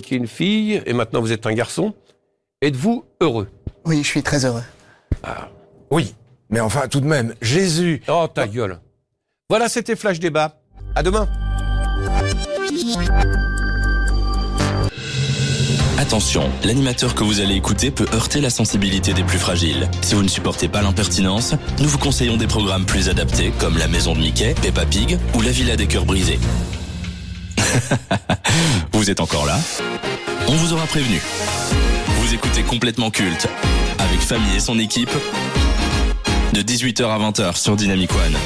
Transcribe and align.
qui 0.00 0.14
est 0.14 0.18
une 0.18 0.26
fille, 0.26 0.82
et 0.86 0.92
maintenant 0.92 1.20
vous 1.20 1.32
êtes 1.32 1.46
un 1.46 1.52
garçon. 1.52 1.94
Êtes-vous 2.62 3.04
heureux 3.20 3.48
Oui, 3.84 4.02
je 4.02 4.08
suis 4.08 4.22
très 4.22 4.44
heureux. 4.44 4.62
Oui, 5.90 6.14
mais 6.50 6.60
enfin 6.60 6.88
tout 6.88 7.00
de 7.00 7.06
même, 7.06 7.34
Jésus. 7.40 8.02
Oh, 8.08 8.26
ta 8.32 8.46
gueule. 8.46 8.78
Voilà, 9.48 9.68
c'était 9.68 9.96
Flash 9.96 10.20
Débat. 10.20 10.60
À 10.94 11.02
demain. 11.02 11.28
Attention, 15.98 16.50
l'animateur 16.64 17.14
que 17.14 17.22
vous 17.22 17.40
allez 17.40 17.54
écouter 17.54 17.90
peut 17.90 18.06
heurter 18.12 18.40
la 18.40 18.50
sensibilité 18.50 19.12
des 19.12 19.22
plus 19.22 19.38
fragiles. 19.38 19.88
Si 20.00 20.14
vous 20.14 20.22
ne 20.22 20.28
supportez 20.28 20.66
pas 20.66 20.82
l'impertinence, 20.82 21.54
nous 21.78 21.88
vous 21.88 21.98
conseillons 21.98 22.36
des 22.36 22.46
programmes 22.46 22.86
plus 22.86 23.08
adaptés 23.08 23.52
comme 23.60 23.76
La 23.78 23.86
Maison 23.86 24.14
de 24.14 24.18
Mickey, 24.18 24.54
Peppa 24.60 24.86
Pig 24.86 25.18
ou 25.34 25.42
La 25.42 25.50
Villa 25.50 25.76
des 25.76 25.86
Cœurs 25.86 26.06
Brisés. 26.06 26.38
vous 28.92 29.10
êtes 29.10 29.20
encore 29.20 29.46
là 29.46 29.58
On 30.48 30.54
vous 30.54 30.72
aura 30.72 30.86
prévenu. 30.86 31.20
Vous 32.20 32.34
écoutez 32.34 32.62
complètement 32.62 33.10
culte 33.10 33.48
avec 33.98 34.20
Famille 34.20 34.56
et 34.56 34.60
son 34.60 34.78
équipe 34.78 35.10
de 36.52 36.62
18h 36.62 37.04
à 37.04 37.18
20h 37.18 37.56
sur 37.56 37.76
Dynamic 37.76 38.10
One. 38.12 38.36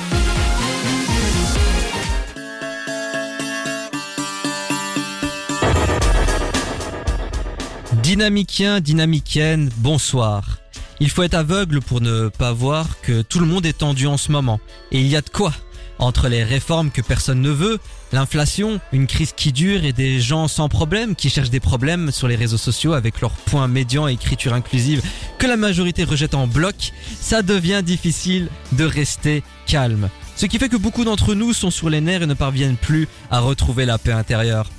Dynamicien, 8.02 8.80
dynamicienne, 8.80 9.70
bonsoir. 9.78 10.58
Il 11.00 11.10
faut 11.10 11.22
être 11.22 11.34
aveugle 11.34 11.80
pour 11.80 12.00
ne 12.00 12.28
pas 12.28 12.52
voir 12.52 13.00
que 13.00 13.22
tout 13.22 13.40
le 13.40 13.46
monde 13.46 13.66
est 13.66 13.78
tendu 13.78 14.06
en 14.06 14.16
ce 14.16 14.30
moment. 14.30 14.60
Et 14.92 15.00
il 15.00 15.08
y 15.08 15.16
a 15.16 15.22
de 15.22 15.30
quoi 15.30 15.52
Entre 15.98 16.28
les 16.28 16.44
réformes 16.44 16.90
que 16.90 17.00
personne 17.00 17.40
ne 17.40 17.50
veut, 17.50 17.80
l'inflation, 18.12 18.80
une 18.92 19.06
crise 19.06 19.32
qui 19.32 19.52
dure 19.52 19.84
et 19.84 19.92
des 19.92 20.20
gens 20.20 20.48
sans 20.48 20.68
problème 20.68 21.14
qui 21.14 21.30
cherchent 21.30 21.50
des 21.50 21.60
problèmes 21.60 22.10
sur 22.10 22.28
les 22.28 22.36
réseaux 22.36 22.58
sociaux 22.58 22.92
avec 22.92 23.20
leurs 23.20 23.32
points 23.32 23.68
médians 23.68 24.08
et 24.08 24.12
écriture 24.12 24.54
inclusive 24.54 25.02
que 25.38 25.46
la 25.46 25.56
majorité 25.56 26.04
rejette 26.04 26.34
en 26.34 26.46
bloc, 26.46 26.92
ça 27.20 27.42
devient 27.42 27.82
difficile 27.84 28.48
de 28.72 28.84
rester 28.84 29.42
calme. 29.66 30.08
Ce 30.36 30.46
qui 30.46 30.58
fait 30.58 30.68
que 30.68 30.76
beaucoup 30.76 31.04
d'entre 31.04 31.34
nous 31.34 31.52
sont 31.52 31.70
sur 31.70 31.90
les 31.90 32.00
nerfs 32.00 32.22
et 32.22 32.26
ne 32.26 32.34
parviennent 32.34 32.76
plus 32.76 33.08
à 33.30 33.40
retrouver 33.40 33.86
la 33.86 33.98
paix 33.98 34.12
intérieure. 34.12 34.70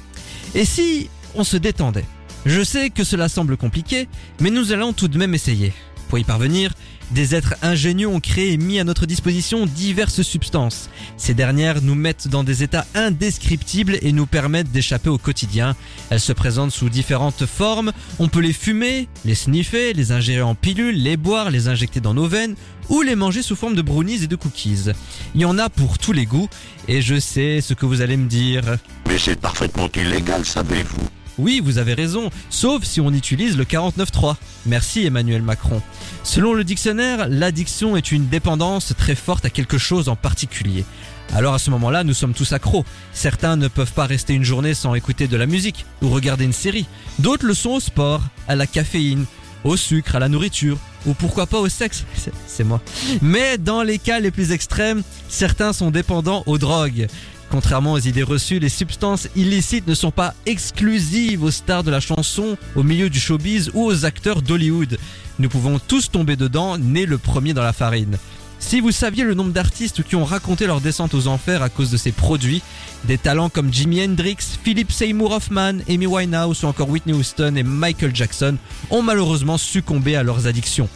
Et 0.53 0.65
si 0.65 1.09
on 1.35 1.43
se 1.43 1.57
détendait? 1.57 2.05
Je 2.45 2.63
sais 2.63 2.89
que 2.89 3.03
cela 3.03 3.27
semble 3.27 3.57
compliqué, 3.57 4.07
mais 4.39 4.51
nous 4.51 4.71
allons 4.71 4.93
tout 4.93 5.07
de 5.07 5.17
même 5.17 5.33
essayer. 5.33 5.73
Pour 6.09 6.19
y 6.19 6.23
parvenir, 6.23 6.71
des 7.11 7.35
êtres 7.35 7.55
ingénieux 7.61 8.07
ont 8.07 8.19
créé 8.19 8.53
et 8.53 8.57
mis 8.57 8.79
à 8.79 8.83
notre 8.83 9.05
disposition 9.05 9.65
diverses 9.65 10.23
substances. 10.23 10.89
Ces 11.17 11.33
dernières 11.33 11.81
nous 11.81 11.95
mettent 11.95 12.27
dans 12.27 12.43
des 12.43 12.63
états 12.63 12.85
indescriptibles 12.95 13.97
et 14.01 14.11
nous 14.11 14.25
permettent 14.25 14.71
d'échapper 14.71 15.09
au 15.09 15.17
quotidien. 15.17 15.75
Elles 16.09 16.19
se 16.19 16.33
présentent 16.33 16.71
sous 16.71 16.89
différentes 16.89 17.45
formes. 17.45 17.91
On 18.19 18.27
peut 18.27 18.39
les 18.39 18.53
fumer, 18.53 19.07
les 19.23 19.35
sniffer, 19.35 19.93
les 19.93 20.11
ingérer 20.11 20.41
en 20.41 20.55
pilules, 20.55 21.01
les 21.01 21.17
boire, 21.17 21.51
les 21.51 21.67
injecter 21.67 21.99
dans 21.99 22.13
nos 22.13 22.27
veines 22.27 22.55
ou 22.89 23.01
les 23.01 23.15
manger 23.15 23.41
sous 23.41 23.55
forme 23.55 23.75
de 23.75 23.81
brownies 23.81 24.23
et 24.23 24.27
de 24.27 24.35
cookies. 24.35 24.91
Il 25.35 25.41
y 25.41 25.45
en 25.45 25.57
a 25.57 25.69
pour 25.69 25.97
tous 25.97 26.11
les 26.11 26.25
goûts 26.25 26.49
et 26.87 27.01
je 27.01 27.19
sais 27.19 27.61
ce 27.61 27.73
que 27.73 27.85
vous 27.85 28.01
allez 28.01 28.17
me 28.17 28.27
dire. 28.27 28.77
Mais 29.07 29.17
c'est 29.17 29.39
parfaitement 29.39 29.89
illégal, 29.95 30.45
savez-vous 30.45 31.07
Oui, 31.37 31.61
vous 31.63 31.77
avez 31.77 31.93
raison, 31.93 32.29
sauf 32.49 32.83
si 32.83 33.01
on 33.01 33.11
utilise 33.11 33.57
le 33.57 33.65
49.3. 33.65 34.35
Merci 34.65 35.05
Emmanuel 35.05 35.41
Macron. 35.41 35.81
Selon 36.23 36.53
le 36.53 36.63
dictionnaire, 36.63 37.27
l'addiction 37.29 37.97
est 37.97 38.11
une 38.11 38.27
dépendance 38.27 38.93
très 38.97 39.15
forte 39.15 39.45
à 39.45 39.49
quelque 39.49 39.77
chose 39.77 40.07
en 40.09 40.15
particulier. 40.15 40.85
Alors 41.33 41.53
à 41.55 41.59
ce 41.59 41.71
moment-là, 41.71 42.03
nous 42.03 42.13
sommes 42.13 42.33
tous 42.33 42.53
accros. 42.53 42.85
Certains 43.11 43.57
ne 43.57 43.67
peuvent 43.67 43.91
pas 43.93 44.05
rester 44.05 44.33
une 44.33 44.43
journée 44.43 44.73
sans 44.73 44.93
écouter 44.95 45.27
de 45.27 45.35
la 45.37 45.45
musique 45.47 45.85
ou 46.01 46.09
regarder 46.09 46.45
une 46.45 46.53
série. 46.53 46.85
D'autres 47.19 47.45
le 47.45 47.53
sont 47.53 47.71
au 47.71 47.79
sport, 47.79 48.21
à 48.47 48.55
la 48.55 48.67
caféine, 48.67 49.25
au 49.63 49.75
sucre, 49.75 50.15
à 50.15 50.19
la 50.19 50.29
nourriture, 50.29 50.77
ou 51.07 51.13
pourquoi 51.13 51.47
pas 51.47 51.59
au 51.59 51.67
sexe. 51.67 52.05
C'est- 52.47 52.63
moi. 52.63 52.79
Mais 53.21 53.57
dans 53.57 53.81
les 53.83 53.97
cas 53.97 54.19
les 54.19 54.31
plus 54.31 54.51
extrêmes, 54.51 55.01
certains 55.27 55.73
sont 55.73 55.91
dépendants 55.91 56.43
aux 56.45 56.57
drogues. 56.59 57.07
Contrairement 57.55 57.93
aux 57.93 57.99
idées 57.99 58.21
reçues, 58.21 58.59
les 58.59 58.67
substances 58.67 59.29
illicites 59.33 59.87
ne 59.87 59.93
sont 59.95 60.11
pas 60.11 60.33
exclusives 60.45 61.41
aux 61.41 61.51
stars 61.51 61.85
de 61.85 61.89
la 61.89 62.01
chanson, 62.01 62.57
au 62.75 62.83
milieu 62.83 63.09
du 63.09 63.17
showbiz 63.17 63.71
ou 63.73 63.85
aux 63.85 64.03
acteurs 64.03 64.41
d'Hollywood. 64.41 64.97
Nous 65.39 65.47
pouvons 65.47 65.79
tous 65.79 66.11
tomber 66.11 66.35
dedans, 66.35 66.77
nés 66.77 67.05
le 67.05 67.17
premier 67.17 67.53
dans 67.53 67.63
la 67.63 67.71
farine. 67.71 68.17
Si 68.59 68.81
vous 68.81 68.91
saviez 68.91 69.23
le 69.23 69.35
nombre 69.35 69.53
d'artistes 69.53 70.03
qui 70.03 70.17
ont 70.17 70.25
raconté 70.25 70.67
leur 70.67 70.81
descente 70.81 71.13
aux 71.13 71.27
enfers 71.27 71.61
à 71.61 71.69
cause 71.69 71.91
de 71.91 71.95
ces 71.95 72.11
produits, 72.11 72.61
des 73.05 73.17
talents 73.17 73.49
comme 73.49 73.71
Jimi 73.71 74.03
Hendrix, 74.03 74.35
Philip 74.61 74.91
Seymour 74.91 75.31
Hoffman, 75.31 75.75
Amy 75.87 76.07
Winehouse 76.07 76.65
ou 76.65 76.67
encore 76.67 76.89
Whitney 76.89 77.13
Houston 77.13 77.55
et 77.55 77.63
Michael 77.63 78.13
Jackson 78.13 78.57
ont 78.89 79.01
malheureusement 79.01 79.57
succombé 79.57 80.17
à 80.17 80.23
leurs 80.23 80.45
addictions. 80.45 80.89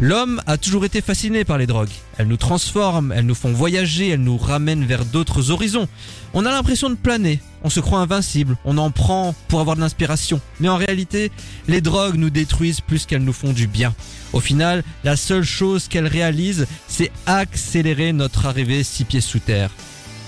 L'homme 0.00 0.40
a 0.46 0.56
toujours 0.58 0.84
été 0.84 1.00
fasciné 1.00 1.44
par 1.44 1.58
les 1.58 1.66
drogues. 1.66 1.90
Elles 2.18 2.28
nous 2.28 2.36
transforment, 2.36 3.10
elles 3.10 3.26
nous 3.26 3.34
font 3.34 3.52
voyager, 3.52 4.10
elles 4.10 4.22
nous 4.22 4.38
ramènent 4.38 4.84
vers 4.84 5.04
d'autres 5.04 5.50
horizons. 5.50 5.88
On 6.34 6.46
a 6.46 6.52
l'impression 6.52 6.88
de 6.88 6.94
planer, 6.94 7.40
on 7.64 7.70
se 7.70 7.80
croit 7.80 7.98
invincible, 7.98 8.56
on 8.64 8.78
en 8.78 8.92
prend 8.92 9.34
pour 9.48 9.58
avoir 9.58 9.74
de 9.74 9.80
l'inspiration. 9.80 10.40
Mais 10.60 10.68
en 10.68 10.76
réalité, 10.76 11.32
les 11.66 11.80
drogues 11.80 12.14
nous 12.14 12.30
détruisent 12.30 12.80
plus 12.80 13.06
qu'elles 13.06 13.24
nous 13.24 13.32
font 13.32 13.52
du 13.52 13.66
bien. 13.66 13.92
Au 14.32 14.38
final, 14.38 14.84
la 15.02 15.16
seule 15.16 15.42
chose 15.42 15.88
qu'elles 15.88 16.06
réalisent, 16.06 16.66
c'est 16.86 17.10
accélérer 17.26 18.12
notre 18.12 18.46
arrivée 18.46 18.84
six 18.84 19.04
pieds 19.04 19.20
sous 19.20 19.40
terre. 19.40 19.70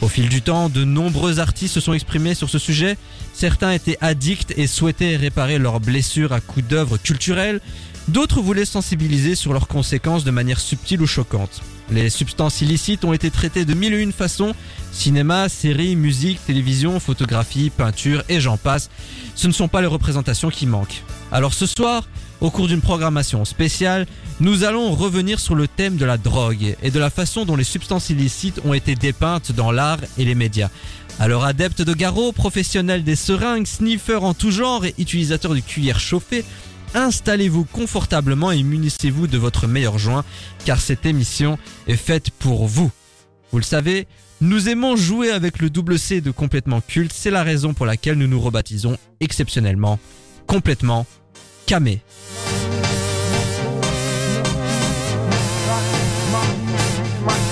Au 0.03 0.09
fil 0.09 0.31
du 0.31 0.41
temps, 0.41 0.71
de 0.71 0.83
nombreux 0.83 1.41
artistes 1.41 1.75
se 1.75 1.81
sont 1.81 1.93
exprimés 1.93 2.35
sur 2.35 2.49
ce 2.49 2.59
sujet. 2.59 2.97
Certains 3.35 3.73
étaient 3.73 3.99
addicts 4.01 4.55
et 4.57 4.67
souhaitaient 4.67 5.17
réparer 5.17 5.59
leurs 5.59 5.79
blessures 5.79 6.33
à 6.33 6.41
coups 6.41 6.67
d'œuvres 6.67 6.97
culturelles. 6.97 7.61
D'autres 8.11 8.41
voulaient 8.41 8.65
sensibiliser 8.65 9.37
sur 9.37 9.53
leurs 9.53 9.69
conséquences 9.69 10.25
de 10.25 10.33
manière 10.33 10.59
subtile 10.59 11.01
ou 11.01 11.07
choquante. 11.07 11.63
Les 11.93 12.11
substances 12.11 12.61
illicites 12.61 13.05
ont 13.05 13.13
été 13.13 13.31
traitées 13.31 13.65
de 13.65 13.73
mille 13.73 13.95
et 13.95 14.01
une 14.01 14.13
façons. 14.13 14.53
Cinéma, 14.91 15.49
séries, 15.49 15.95
musique, 15.95 16.45
télévision, 16.45 16.99
photographie, 16.99 17.71
peinture 17.71 18.25
et 18.29 18.41
j'en 18.41 18.57
passe. 18.57 18.91
Ce 19.37 19.47
ne 19.47 19.53
sont 19.53 19.69
pas 19.69 19.81
les 19.81 19.87
représentations 19.87 20.51
qui 20.51 20.67
manquent. 20.67 21.05
Alors 21.31 21.55
ce 21.55 21.67
soir, 21.67 22.09
au 22.41 22.51
cours 22.51 22.67
d'une 22.67 22.81
programmation 22.81 23.45
spéciale, 23.45 24.09
nous 24.41 24.65
allons 24.65 24.91
revenir 24.91 25.39
sur 25.39 25.55
le 25.55 25.69
thème 25.69 25.97
de 25.97 26.05
la 26.05 26.17
drogue 26.19 26.75
et 26.83 26.91
de 26.91 26.99
la 26.99 27.11
façon 27.11 27.45
dont 27.45 27.55
les 27.55 27.63
substances 27.63 28.11
illicites 28.11 28.61
ont 28.65 28.75
été 28.75 28.97
dépeintes 28.97 29.53
dans 29.53 29.71
l'art 29.71 30.01
et 30.19 30.25
les 30.25 30.35
médias. 30.35 30.71
Alors 31.21 31.45
adeptes 31.45 31.83
de 31.83 31.95
garrot, 31.95 32.33
professionnels 32.33 33.05
des 33.05 33.15
seringues, 33.15 33.67
sniffeurs 33.67 34.25
en 34.25 34.35
tout 34.35 34.51
genre 34.51 34.85
et 34.85 34.95
utilisateurs 34.99 35.55
de 35.55 35.61
cuillères 35.61 36.01
chauffées, 36.01 36.45
installez-vous 36.95 37.65
confortablement 37.65 38.53
et 38.53 38.63
munissez-vous 38.63 39.27
de 39.27 39.39
votre 39.39 39.67
meilleur 39.67 39.99
joint 39.99 40.25
car 40.65 40.81
cette 40.81 41.07
émission 41.07 41.59
est 41.87 41.97
faite 41.97 42.31
pour 42.31 42.67
vous. 42.67 42.91
Vous 43.53 43.59
le 43.59 43.65
savez, 43.65 44.07
nous 44.41 44.69
aimons 44.69 44.97
jouer 44.97 45.31
avec 45.31 45.59
le 45.59 45.71
double 45.71 45.99
C 45.99 46.21
de 46.21 46.31
complètement 46.31 46.81
culte, 46.81 47.13
c'est 47.15 47.31
la 47.31 47.43
raison 47.43 47.75
pour 47.75 47.87
laquelle 47.87 48.17
nous 48.17 48.29
nous 48.29 48.41
rebaptisons 48.41 48.97
exceptionnellement 49.21 49.99
complètement 50.47 51.07
camé. 51.67 52.03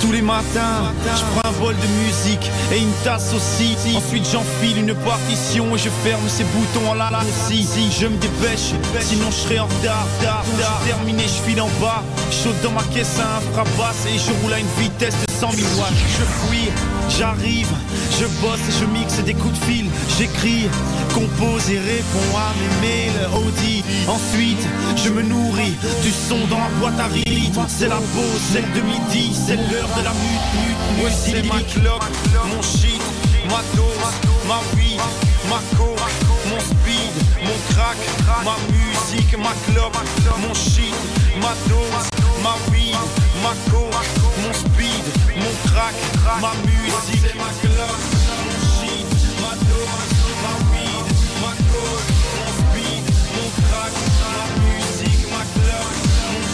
Tous 0.09 0.15
les 0.15 0.23
matins, 0.23 0.91
je 1.05 1.23
prends 1.35 1.51
un 1.51 1.61
bol 1.61 1.75
de 1.77 1.87
musique 2.07 2.51
et 2.73 2.79
une 2.79 2.93
tasse 3.05 3.35
aussi. 3.35 3.77
Ensuite, 3.95 4.27
j'enfile 4.33 4.79
une 4.79 4.95
partition 4.95 5.77
et 5.77 5.79
je 5.79 5.91
ferme 6.03 6.27
ces 6.29 6.45
boutons 6.45 6.93
en 6.93 6.95
la 6.95 7.11
la 7.11 7.19
aussi. 7.19 7.63
Si 7.63 7.93
je 7.93 8.07
me 8.07 8.17
dépêche, 8.17 8.73
sinon 9.03 9.31
je 9.31 9.37
serai 9.37 9.59
en 9.59 9.67
retard. 9.67 10.07
tard, 10.23 10.45
tard. 10.59 10.81
J'ai 10.83 10.93
terminé, 10.93 11.25
je 11.25 11.51
file 11.51 11.61
en 11.61 11.69
bas. 11.79 12.03
Chaud 12.31 12.55
dans 12.63 12.71
ma 12.71 12.85
caisse 12.85 13.21
à 13.21 13.37
un 13.37 13.41
frappe 13.53 13.69
et 14.07 14.17
je 14.17 14.33
roule 14.41 14.55
à 14.55 14.59
une 14.61 14.73
vitesse 14.79 15.15
de 15.15 15.31
100 15.41 15.51
000 15.51 15.69
watts. 15.79 15.93
Je 15.93 16.25
fuis, 16.25 16.71
j'arrive, 17.09 17.69
je 18.19 18.27
bosse 18.41 18.61
et 18.69 18.81
je 18.81 18.85
mixe 18.87 19.19
des 19.25 19.35
coups 19.35 19.59
de 19.59 19.65
fil. 19.65 19.87
J'écris, 20.19 20.69
compose 21.15 21.71
et 21.71 21.79
réponds 21.79 22.37
à 22.37 22.53
mes 22.59 22.87
mails. 22.87 23.29
Audi. 23.35 23.85
Ensuite, 24.07 24.67
je 24.97 25.11
me 25.11 25.23
nourris 25.23 25.77
du 26.03 26.11
son 26.11 26.47
dans 26.49 26.59
la 26.59 26.69
boîte 26.81 27.01
à 27.01 27.07
rythme. 27.07 27.65
C'est 27.69 27.89
la 27.89 27.97
pause, 27.97 28.41
celle 28.53 28.71
de 28.73 28.81
midi, 28.81 29.35
c'est 29.35 29.57
l'heure 29.57 29.89
de 29.97 30.05
la 30.05 30.13
mute. 30.13 31.03
Ouais, 31.03 31.11
c'est 31.11 31.43
ma 31.47 31.61
clope, 31.61 32.05
mon 32.51 32.63
shit, 32.63 33.01
ma 33.49 33.63
dose, 33.77 34.15
ma 34.47 34.61
weed, 34.77 35.01
ma 35.49 35.61
coke, 35.77 36.01
mon 36.49 36.61
speed, 36.61 37.13
mon 37.45 37.75
crack, 37.75 37.97
ma 38.45 38.57
musique, 38.73 39.37
ma 39.39 39.55
clope, 39.67 39.97
mon 40.41 40.55
shit, 40.55 40.95
ma 41.41 41.55
dose, 41.69 42.09
ma 42.43 42.55
weed, 42.73 42.97
ma 43.43 43.55
coke, 43.71 43.95
mon 44.43 44.53
speed, 44.53 45.05
ma 45.79 46.53
musique, 46.67 47.35
ma 47.37 47.51
clope, 47.61 48.03
mon 48.45 48.59
shit, 48.75 49.07
ma 49.41 49.55
dose, 49.63 50.11
ma 50.43 50.53
weed, 50.73 51.07
ma 51.41 51.53
coke, 51.71 52.11
mon 52.35 52.51
speed, 52.59 53.05
mon 53.37 53.49
crack, 53.63 53.95
ma 54.35 54.47
musique, 54.59 55.25
ma 55.31 55.45
mon 56.33 56.51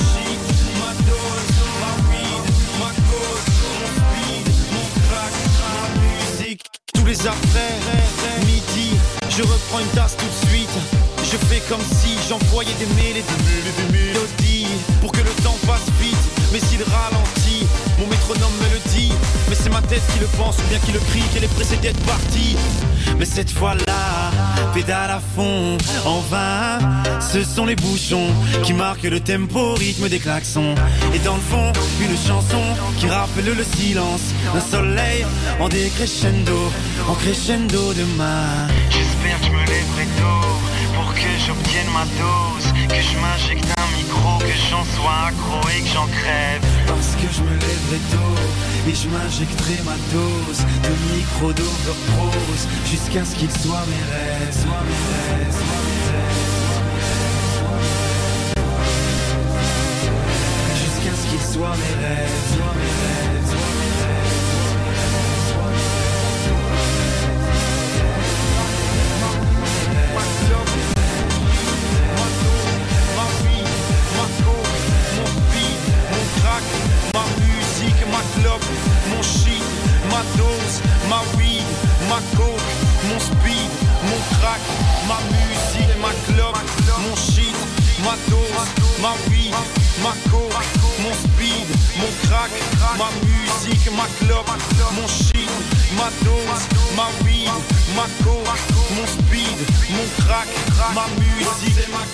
ma 0.78 0.92
dose, 1.08 1.56
ma 1.80 1.92
weed, 2.10 2.44
ma 2.78 2.90
mon 3.80 3.90
speed, 3.96 4.46
mon 4.74 4.86
crack, 5.08 5.34
ma 5.72 5.84
musique. 6.04 6.62
Tous 6.92 7.06
les 7.06 7.26
après, 7.26 7.80
midi, 8.44 8.90
je 9.30 9.42
reprends 9.42 9.80
une 9.80 9.94
tasse 9.94 10.16
tout 10.18 10.26
de 10.26 10.50
suite. 10.50 11.04
Je 11.22 11.38
fais 11.48 11.62
comme 11.68 11.80
si 11.80 12.18
j'envoyais 12.28 12.74
des 12.78 12.86
et 13.16 13.22
des 13.22 13.32
et 13.66 13.82
des 13.82 13.98
mélodies 13.98 14.66
Pour 15.00 15.10
que 15.10 15.20
le 15.20 15.30
temps 15.42 15.56
passe 15.66 15.88
vite, 15.98 16.14
mais 16.52 16.60
s'il 16.60 16.82
ralentit 16.82 17.43
c'est 19.64 19.70
ma 19.70 19.80
tête 19.80 20.02
qui 20.12 20.20
le 20.20 20.26
pense 20.26 20.58
ou 20.58 20.68
bien 20.68 20.78
qui 20.78 20.92
le 20.92 20.98
crie 20.98 21.22
Qu'elle 21.32 21.44
est 21.44 21.54
pressée 21.54 21.78
d'être 21.78 22.00
partie. 22.04 22.56
Mais 23.18 23.24
cette 23.24 23.50
fois-là, 23.50 24.30
pédale 24.74 25.10
à 25.10 25.20
fond, 25.34 25.78
en 26.04 26.20
vain. 26.20 26.78
Ce 27.20 27.42
sont 27.42 27.64
les 27.64 27.76
bouchons 27.76 28.28
qui 28.62 28.74
marquent 28.74 29.04
le 29.04 29.20
tempo 29.20 29.74
rythme 29.74 30.08
des 30.08 30.18
klaxons. 30.18 30.74
Et 31.14 31.18
dans 31.20 31.36
le 31.36 31.40
fond, 31.40 31.72
une 32.00 32.16
chanson 32.16 32.62
qui 32.98 33.08
rappelle 33.08 33.46
le 33.56 33.64
silence 33.76 34.34
D'un 34.52 34.60
soleil 34.60 35.24
en 35.58 35.68
décrescendo, 35.68 36.70
en 37.08 37.14
crescendo 37.14 37.94
demain. 37.94 38.68
J'espère 38.90 39.40
que 39.40 39.46
je 39.46 39.50
me 39.50 39.60
lèverai 39.60 40.06
tôt 40.18 40.53
pour 40.94 41.12
que 41.14 41.30
j'obtienne 41.46 41.90
ma 41.92 42.04
dose, 42.18 42.66
que 42.88 43.02
je 43.02 43.16
m'injecte 43.18 43.70
un 43.76 43.88
micro, 43.96 44.38
que 44.38 44.56
j'en 44.70 44.84
sois 44.96 45.28
accro 45.28 45.60
et 45.68 45.80
que 45.82 45.88
j'en 45.88 46.06
crève. 46.06 46.62
Parce 46.86 47.14
que 47.16 47.28
je 47.32 47.42
me 47.42 47.54
lèverai 47.54 48.00
tôt 48.12 48.36
et 48.88 48.94
je 48.94 49.08
m'injecterai 49.08 49.78
ma 49.84 49.96
dose 50.12 50.60
de 50.86 50.94
micro 51.16 51.52
d'overprose 51.52 52.64
jusqu'à 52.90 53.24
ce 53.24 53.34
qu'il 53.34 53.50
soit 53.50 53.84
mes 53.90 54.04
rêves, 54.12 54.52
soit 54.52 54.82
mes 54.88 55.02
rêves, 55.10 55.52
soit 55.52 55.82
mes 55.86 56.00
rêves. 56.10 56.54
Jusqu'à 60.82 61.14
ce 61.20 61.24
qu'il 61.30 61.44
soit 61.54 61.76
mes 61.82 61.94
rêves, 62.04 62.38
soit 62.54 62.74
mes 62.78 62.92
rêves, 63.02 63.33
ma 80.14 80.22
dose, 80.38 80.80
ma 81.10 81.20
weed, 81.36 81.66
ma 82.08 82.20
coke, 82.36 82.62
mon 83.08 83.18
speed, 83.18 83.70
mon 84.06 84.20
crack, 84.38 84.62
ma 85.08 85.18
musique, 85.34 85.96
ma 85.98 86.10
clope, 86.26 86.62
mon 87.02 87.16
shit, 87.16 87.56
ma 88.04 88.14
dose, 88.30 88.68
ma 89.02 89.12
weed, 89.28 89.54
ma 90.04 90.12
coke, 90.30 90.62
mon 91.02 91.14
speed, 91.24 91.66
mon 91.98 92.12
crack, 92.22 92.52
ma 92.96 93.08
musique, 93.26 93.90
ma 93.98 94.06
clope, 94.18 94.54
mon 94.94 95.08
shit, 95.08 95.50
ma 95.98 96.08
dose, 96.22 96.62
ma 96.94 97.06
weed, 97.24 97.50
ma 97.96 98.06
coke, 98.22 98.54
mon 98.94 99.06
speed, 99.16 99.58
mon 99.90 100.06
crack, 100.22 100.48
ma 100.94 101.06
musique, 101.18 101.88
ma 101.90 102.04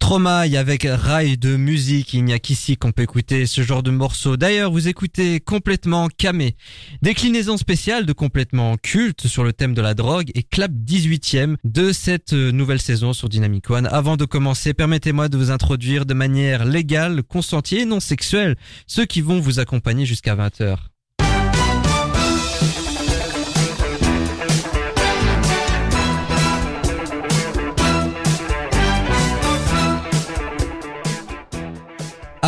Stromae 0.09 0.57
avec 0.57 0.87
Rail 0.89 1.37
de 1.37 1.55
musique, 1.55 2.15
il 2.15 2.23
n'y 2.23 2.33
a 2.33 2.39
qu'ici 2.39 2.77
qu'on 2.77 2.91
peut 2.91 3.03
écouter 3.03 3.45
ce 3.45 3.61
genre 3.61 3.83
de 3.83 3.91
morceau. 3.91 4.37
D'ailleurs, 4.37 4.71
vous 4.71 4.87
écoutez 4.87 5.39
complètement 5.39 6.07
Camé, 6.07 6.55
déclinaison 7.03 7.57
spéciale 7.57 8.07
de 8.07 8.13
complètement 8.13 8.75
culte 8.77 9.27
sur 9.27 9.43
le 9.43 9.53
thème 9.53 9.75
de 9.75 9.83
la 9.83 9.93
drogue 9.93 10.31
et 10.33 10.41
clap 10.41 10.71
18e 10.71 11.57
de 11.63 11.91
cette 11.91 12.33
nouvelle 12.33 12.81
saison 12.81 13.13
sur 13.13 13.29
Dynamic 13.29 13.69
One. 13.69 13.85
Avant 13.85 14.17
de 14.17 14.25
commencer, 14.25 14.73
permettez-moi 14.73 15.29
de 15.29 15.37
vous 15.37 15.51
introduire 15.51 16.07
de 16.07 16.15
manière 16.15 16.65
légale, 16.65 17.21
consentie 17.21 17.77
et 17.77 17.85
non 17.85 17.99
sexuelle 17.99 18.55
ceux 18.87 19.05
qui 19.05 19.21
vont 19.21 19.39
vous 19.39 19.59
accompagner 19.59 20.07
jusqu'à 20.07 20.35
20h. 20.35 20.88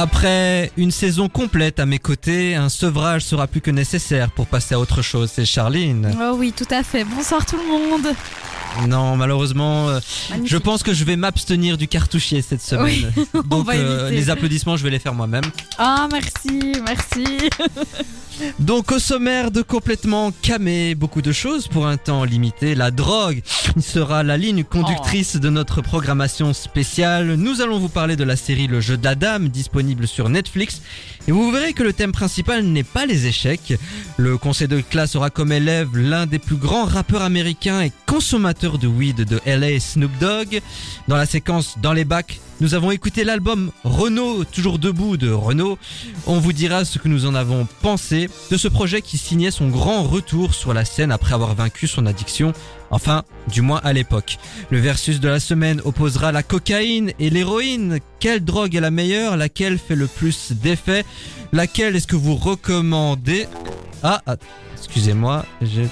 Après 0.01 0.71
une 0.77 0.89
saison 0.89 1.29
complète 1.29 1.79
à 1.79 1.85
mes 1.85 1.99
côtés, 1.99 2.55
un 2.55 2.69
sevrage 2.69 3.23
sera 3.23 3.45
plus 3.45 3.61
que 3.61 3.69
nécessaire 3.69 4.31
pour 4.31 4.47
passer 4.47 4.73
à 4.73 4.79
autre 4.79 5.03
chose. 5.03 5.29
C'est 5.31 5.45
Charline. 5.45 6.17
Oh 6.19 6.33
oui, 6.35 6.53
tout 6.57 6.65
à 6.71 6.81
fait. 6.81 7.03
Bonsoir 7.03 7.45
tout 7.45 7.55
le 7.55 7.67
monde. 7.67 8.15
Non, 8.87 9.15
malheureusement, 9.15 9.89
euh, 9.89 9.99
je 10.43 10.57
pense 10.57 10.81
que 10.81 10.95
je 10.95 11.03
vais 11.03 11.17
m'abstenir 11.17 11.77
du 11.77 11.87
cartouchier 11.87 12.41
cette 12.41 12.63
semaine. 12.63 13.13
on 13.35 13.41
Donc 13.41 13.69
euh, 13.69 14.09
les 14.09 14.31
applaudissements, 14.31 14.75
je 14.75 14.83
vais 14.83 14.89
les 14.89 14.97
faire 14.97 15.13
moi-même. 15.13 15.43
Ah, 15.77 16.07
merci, 16.11 16.73
merci. 16.83 17.49
Donc 18.59 18.91
au 18.91 18.99
sommaire 18.99 19.51
de 19.51 19.61
complètement 19.61 20.31
camé, 20.41 20.95
beaucoup 20.95 21.21
de 21.21 21.31
choses 21.31 21.67
pour 21.67 21.87
un 21.87 21.97
temps 21.97 22.23
limité. 22.23 22.75
La 22.75 22.91
drogue 22.91 23.41
sera 23.79 24.23
la 24.23 24.37
ligne 24.37 24.63
conductrice 24.63 25.37
de 25.37 25.49
notre 25.49 25.81
programmation 25.81 26.53
spéciale. 26.53 27.35
Nous 27.35 27.61
allons 27.61 27.79
vous 27.79 27.89
parler 27.89 28.15
de 28.15 28.23
la 28.23 28.35
série 28.35 28.67
Le 28.67 28.81
Jeu 28.81 28.97
de 28.97 29.03
la 29.03 29.15
Dame, 29.15 29.49
disponible 29.49 30.07
sur 30.07 30.29
Netflix. 30.29 30.81
Et 31.27 31.31
vous 31.31 31.51
verrez 31.51 31.73
que 31.73 31.83
le 31.83 31.93
thème 31.93 32.11
principal 32.11 32.63
n'est 32.63 32.83
pas 32.83 33.05
les 33.05 33.27
échecs. 33.27 33.73
Le 34.17 34.37
conseil 34.37 34.67
de 34.67 34.81
classe 34.81 35.15
aura 35.15 35.29
comme 35.29 35.51
élève 35.51 35.97
l'un 35.97 36.25
des 36.25 36.39
plus 36.39 36.55
grands 36.55 36.85
rappeurs 36.85 37.21
américains 37.21 37.81
et 37.81 37.91
consommateurs 38.05 38.77
de 38.77 38.87
weed 38.87 39.23
de 39.23 39.39
LA, 39.45 39.79
Snoop 39.79 40.11
Dogg. 40.19 40.61
Dans 41.07 41.17
la 41.17 41.25
séquence 41.25 41.77
Dans 41.81 41.93
les 41.93 42.05
bacs, 42.05 42.39
nous 42.61 42.75
avons 42.75 42.91
écouté 42.91 43.23
l'album 43.23 43.71
Renault, 43.83 44.45
toujours 44.45 44.77
debout 44.77 45.17
de 45.17 45.31
Renault. 45.31 45.79
On 46.27 46.39
vous 46.39 46.53
dira 46.53 46.85
ce 46.85 46.99
que 46.99 47.07
nous 47.07 47.25
en 47.25 47.33
avons 47.33 47.67
pensé 47.81 48.29
de 48.51 48.55
ce 48.55 48.67
projet 48.67 49.01
qui 49.01 49.17
signait 49.17 49.49
son 49.49 49.67
grand 49.67 50.03
retour 50.03 50.53
sur 50.53 50.71
la 50.71 50.85
scène 50.85 51.11
après 51.11 51.33
avoir 51.33 51.55
vaincu 51.55 51.87
son 51.87 52.05
addiction. 52.05 52.53
Enfin, 52.91 53.23
du 53.47 53.63
moins 53.63 53.81
à 53.83 53.93
l'époque. 53.93 54.37
Le 54.69 54.79
versus 54.79 55.19
de 55.19 55.27
la 55.27 55.39
semaine 55.39 55.81
opposera 55.85 56.31
la 56.31 56.43
cocaïne 56.43 57.13
et 57.17 57.31
l'héroïne. 57.31 57.97
Quelle 58.19 58.45
drogue 58.45 58.75
est 58.75 58.79
la 58.79 58.91
meilleure? 58.91 59.37
Laquelle 59.37 59.79
fait 59.79 59.95
le 59.95 60.05
plus 60.05 60.51
d'effet? 60.51 61.03
Laquelle 61.53 61.95
est-ce 61.95 62.07
que 62.07 62.15
vous 62.15 62.35
recommandez? 62.35 63.47
Ah, 64.03 64.21
ah, 64.27 64.35
excusez-moi, 64.77 65.47
j'ai... 65.63 65.87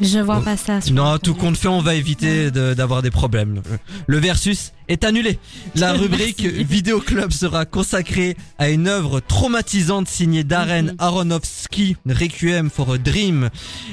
Je 0.00 0.18
vois 0.18 0.40
pas 0.40 0.56
ça. 0.56 0.78
Non, 0.92 1.18
tout 1.18 1.34
compte 1.34 1.56
fait, 1.56 1.68
on 1.68 1.80
va 1.80 1.94
éviter 1.94 2.50
de- 2.50 2.74
d'avoir 2.74 3.02
des 3.02 3.10
problèmes. 3.10 3.62
Le 4.06 4.18
versus 4.18 4.72
est 4.88 5.04
annulé. 5.04 5.38
La 5.74 5.92
rubrique. 5.94 6.40
Vidéo 6.44 7.00
Club 7.00 7.32
sera 7.32 7.64
consacrée 7.64 8.36
à 8.58 8.68
une 8.70 8.86
œuvre 8.88 9.20
traumatisante 9.20 10.08
signée 10.08 10.44
Darren 10.44 10.82
Mhm. 10.84 10.94
Aronofsky, 10.98 11.96
Requiem 12.08 12.70
for 12.70 12.92
a 12.92 12.98
Dream. 12.98 13.50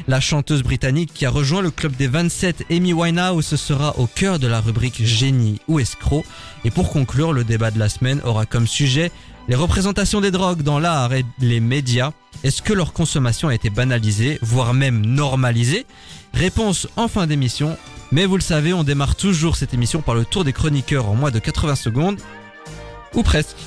La 0.08 0.20
chanteuse 0.20 0.64
britannique 0.64 1.12
qui 1.14 1.26
a 1.26 1.30
rejoint 1.30 1.62
le 1.62 1.72
club 1.72 1.96
des 1.96 2.08
27, 2.08 2.66
Amy 2.72 2.94
Winehouse, 2.94 3.56
sera 3.56 3.98
au 4.00 4.08
cœur 4.08 4.40
de 4.40 4.48
la 4.48 4.62
rubrique 4.62 5.04
Génie 5.04 5.60
ou 5.68 5.80
escroc. 5.80 6.24
Et 6.64 6.72
pour 6.72 6.90
conclure, 6.92 7.34
le 7.34 7.44
débat 7.44 7.72
de 7.72 7.80
la 7.80 7.90
semaine 7.90 8.22
aura 8.24 8.46
comme 8.46 8.68
sujet 8.68 9.12
les 9.48 9.56
représentations 9.56 10.22
des 10.22 10.32
drogues 10.32 10.64
dans 10.64 10.80
l'art 10.80 11.14
et 11.14 11.24
les 11.40 11.60
médias. 11.60 12.12
Est-ce 12.46 12.62
que 12.62 12.74
leur 12.74 12.94
consommation 12.94 13.48
a 13.48 13.56
été 13.56 13.72
banalisée, 13.72 14.38
voire 14.44 14.76
même 14.76 15.04
normalisée? 15.04 15.88
Réponse 16.32 16.88
en 16.96 17.08
fin 17.08 17.26
d'émission. 17.26 17.76
Mais 18.12 18.28
vous 18.28 18.36
le 18.36 18.44
savez, 18.44 18.72
on 18.72 18.84
démarre 18.84 19.16
toujours 19.16 19.56
cette 19.56 19.74
émission 19.74 20.04
par 20.04 20.14
le 20.14 20.26
tour 20.26 20.44
des 20.44 20.54
chroniqueurs 20.54 21.10
en 21.10 21.16
moins 21.16 21.32
de 21.32 21.40
80 21.40 21.74
secondes. 21.74 22.20
Ou 23.16 23.24
presque. 23.24 23.58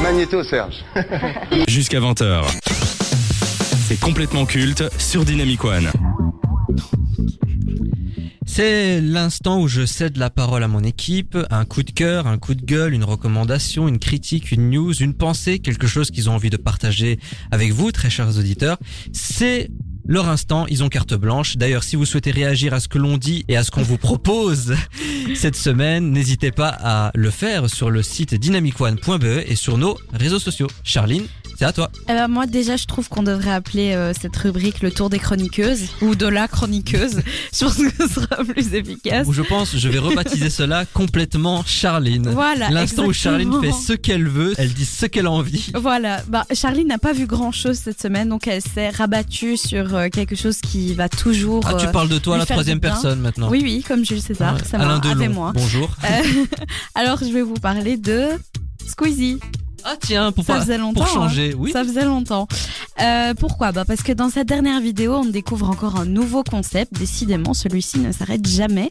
Magnéto, 0.00 0.44
Serge. 0.44 0.76
Jusqu'à 1.66 1.98
20h. 1.98 2.44
C'est 3.88 3.98
complètement 3.98 4.46
culte 4.46 4.84
sur 4.96 5.24
Dynamic 5.24 5.64
One. 5.64 5.90
C'est 8.52 9.00
l'instant 9.00 9.60
où 9.60 9.68
je 9.68 9.86
cède 9.86 10.16
la 10.16 10.28
parole 10.28 10.64
à 10.64 10.68
mon 10.68 10.82
équipe, 10.82 11.38
un 11.50 11.64
coup 11.64 11.84
de 11.84 11.92
cœur, 11.92 12.26
un 12.26 12.36
coup 12.36 12.56
de 12.56 12.64
gueule, 12.64 12.94
une 12.94 13.04
recommandation, 13.04 13.86
une 13.86 14.00
critique, 14.00 14.50
une 14.50 14.70
news, 14.70 14.92
une 14.92 15.14
pensée, 15.14 15.60
quelque 15.60 15.86
chose 15.86 16.10
qu'ils 16.10 16.28
ont 16.28 16.32
envie 16.32 16.50
de 16.50 16.56
partager 16.56 17.20
avec 17.52 17.70
vous, 17.70 17.92
très 17.92 18.10
chers 18.10 18.36
auditeurs. 18.36 18.76
C'est 19.12 19.70
leur 20.04 20.28
instant, 20.28 20.66
ils 20.66 20.82
ont 20.82 20.88
carte 20.88 21.14
blanche. 21.14 21.58
D'ailleurs, 21.58 21.84
si 21.84 21.94
vous 21.94 22.04
souhaitez 22.04 22.32
réagir 22.32 22.74
à 22.74 22.80
ce 22.80 22.88
que 22.88 22.98
l'on 22.98 23.18
dit 23.18 23.44
et 23.46 23.56
à 23.56 23.62
ce 23.62 23.70
qu'on 23.70 23.82
vous 23.82 23.98
propose 23.98 24.74
cette 25.36 25.54
semaine, 25.54 26.10
n'hésitez 26.10 26.50
pas 26.50 26.76
à 26.82 27.12
le 27.14 27.30
faire 27.30 27.70
sur 27.70 27.88
le 27.88 28.02
site 28.02 28.34
dynamicone.be 28.34 29.44
et 29.46 29.54
sur 29.54 29.78
nos 29.78 29.96
réseaux 30.12 30.40
sociaux. 30.40 30.66
Charline, 30.82 31.26
c'est 31.60 31.66
à 31.66 31.72
toi. 31.74 31.90
Eh 32.08 32.14
ben, 32.14 32.26
moi, 32.26 32.46
déjà, 32.46 32.78
je 32.78 32.86
trouve 32.86 33.10
qu'on 33.10 33.22
devrait 33.22 33.50
appeler 33.50 33.92
euh, 33.92 34.14
cette 34.18 34.34
rubrique 34.34 34.80
le 34.80 34.90
tour 34.90 35.10
des 35.10 35.18
chroniqueuses 35.18 35.88
ou 36.00 36.14
de 36.14 36.26
la 36.26 36.48
chroniqueuse. 36.48 37.20
je 37.52 37.64
pense 37.64 37.76
que 37.76 38.08
ce 38.08 38.14
sera 38.14 38.36
plus 38.36 38.72
efficace. 38.72 39.26
Ou 39.26 39.34
je 39.34 39.42
pense, 39.42 39.76
je 39.76 39.88
vais 39.90 39.98
rebaptiser 39.98 40.48
cela 40.48 40.86
complètement 40.86 41.62
Charline. 41.66 42.30
Voilà. 42.30 42.70
L'instant 42.70 43.04
où. 43.04 43.12
Charline 43.12 43.60
fait 43.60 43.72
ce 43.72 43.92
qu'elle 43.92 44.26
veut, 44.26 44.54
elle 44.56 44.72
dit 44.72 44.86
ce 44.86 45.04
qu'elle 45.04 45.26
a 45.26 45.30
envie. 45.30 45.70
Voilà, 45.74 46.22
bah, 46.28 46.46
Charlie 46.54 46.86
n'a 46.86 46.96
pas 46.96 47.12
vu 47.12 47.26
grand 47.26 47.52
chose 47.52 47.76
cette 47.76 48.00
semaine, 48.00 48.30
donc 48.30 48.46
elle 48.46 48.62
s'est 48.62 48.88
rabattue 48.88 49.58
sur 49.58 49.94
euh, 49.94 50.08
quelque 50.08 50.36
chose 50.36 50.62
qui 50.62 50.94
va 50.94 51.10
toujours. 51.10 51.62
Ah, 51.66 51.74
tu 51.74 51.88
euh, 51.88 51.90
parles 51.90 52.08
de 52.08 52.16
toi 52.16 52.36
à 52.36 52.38
la 52.38 52.46
troisième 52.46 52.80
personne 52.80 53.20
maintenant. 53.20 53.50
Oui, 53.50 53.60
oui, 53.62 53.84
comme 53.86 54.02
Jules 54.02 54.22
César, 54.22 54.54
Ouais. 54.54 54.60
ça 54.64 54.78
Alain 54.78 54.98
Delon, 54.98 55.28
moi. 55.28 55.52
bonjour. 55.54 55.94
Alors, 56.94 57.18
je 57.18 57.30
vais 57.30 57.42
vous 57.42 57.52
parler 57.52 57.98
de 57.98 58.28
Squeezie. 58.86 59.38
Ah 59.84 59.94
tiens, 60.00 60.32
pour, 60.32 60.44
Ça 60.44 60.54
pas- 60.54 60.60
faisait 60.60 60.78
longtemps. 60.78 61.00
pour 61.04 61.08
changer, 61.12 61.52
hein. 61.52 61.56
oui. 61.58 61.72
Ça 61.72 61.84
faisait 61.84 62.04
longtemps. 62.04 62.46
Euh, 63.00 63.34
pourquoi? 63.34 63.72
Bah 63.72 63.84
Parce 63.86 64.02
que 64.02 64.12
dans 64.12 64.28
cette 64.30 64.48
dernière 64.48 64.80
vidéo, 64.80 65.14
on 65.14 65.24
découvre 65.24 65.68
encore 65.70 65.96
un 65.96 66.04
nouveau 66.04 66.42
concept. 66.44 66.92
Décidément, 66.98 67.54
celui-ci 67.54 67.98
ne 67.98 68.12
s'arrête 68.12 68.46
jamais. 68.46 68.90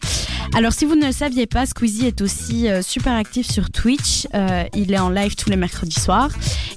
Alors, 0.55 0.73
si 0.73 0.85
vous 0.85 0.95
ne 0.95 1.05
le 1.05 1.11
saviez 1.11 1.45
pas, 1.45 1.65
Squeezie 1.65 2.07
est 2.07 2.21
aussi 2.21 2.67
euh, 2.67 2.81
super 2.81 3.13
actif 3.13 3.49
sur 3.49 3.69
Twitch. 3.69 4.27
Euh, 4.33 4.63
il 4.75 4.91
est 4.91 4.99
en 4.99 5.09
live 5.09 5.35
tous 5.35 5.49
les 5.49 5.55
mercredis 5.55 5.99
soirs. 5.99 6.31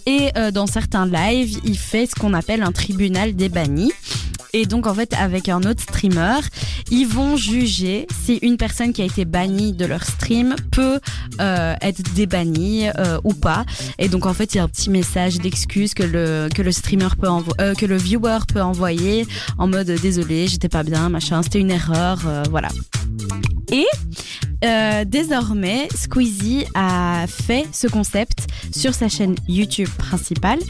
Et 0.07 0.31
euh, 0.37 0.51
dans 0.51 0.67
certains 0.67 1.07
lives, 1.07 1.59
il 1.65 1.77
fait 1.79 2.07
ce 2.07 2.15
qu'on 2.15 2.35
appelle 2.35 2.63
un 2.63 2.71
tribunal 2.71 3.35
des 3.35 3.49
bannis. 3.49 3.93
Et 4.53 4.67
donc, 4.67 4.87
en 4.87 4.95
fait, 4.95 5.15
avec 5.15 5.49
un 5.49 5.63
autre 5.63 5.81
streamer, 5.81 6.41
ils 6.91 7.07
vont 7.07 7.37
juger 7.37 8.07
si 8.23 8.35
une 8.37 8.59
personne 8.59 8.93
qui 8.93 9.01
a 9.01 9.07
été 9.07 9.25
bannie 9.25 9.73
de 9.73 9.87
leur 9.87 10.05
stream 10.05 10.55
peut 10.71 11.01
être 11.39 12.03
débannie 12.15 12.89
ou 13.25 13.33
pas. 13.33 13.65
Et 13.99 14.09
donc, 14.09 14.27
en 14.27 14.35
fait, 14.35 14.53
il 14.53 14.59
y 14.59 14.61
a 14.61 14.65
un 14.65 14.69
petit 14.69 14.91
message 14.91 15.39
d'excuse 15.39 15.95
que 15.95 16.03
le, 16.03 16.51
que 16.55 16.61
le 16.61 16.71
streamer 16.71 17.09
peut 17.19 17.29
que 17.79 17.87
le 17.87 17.97
viewer 17.97 18.41
peut 18.47 18.61
envoyer 18.61 19.27
en 19.57 19.69
mode 19.69 19.87
désolé, 19.87 20.49
j'étais 20.49 20.69
pas 20.69 20.83
bien, 20.83 21.09
machin, 21.09 21.43
c'était 21.43 21.61
une 21.61 21.71
erreur, 21.71 22.19
voilà. 22.51 22.69
Et 23.71 23.87
euh, 24.65 25.05
désormais, 25.05 25.89
Squeezie 25.95 26.65
a 26.75 27.27
fait 27.27 27.67
ce 27.73 27.87
concept 27.87 28.47
sur 28.75 28.95
sa 28.95 29.09
chaîne 29.09 29.35
YouTube 29.49 29.89
principale 29.99 30.61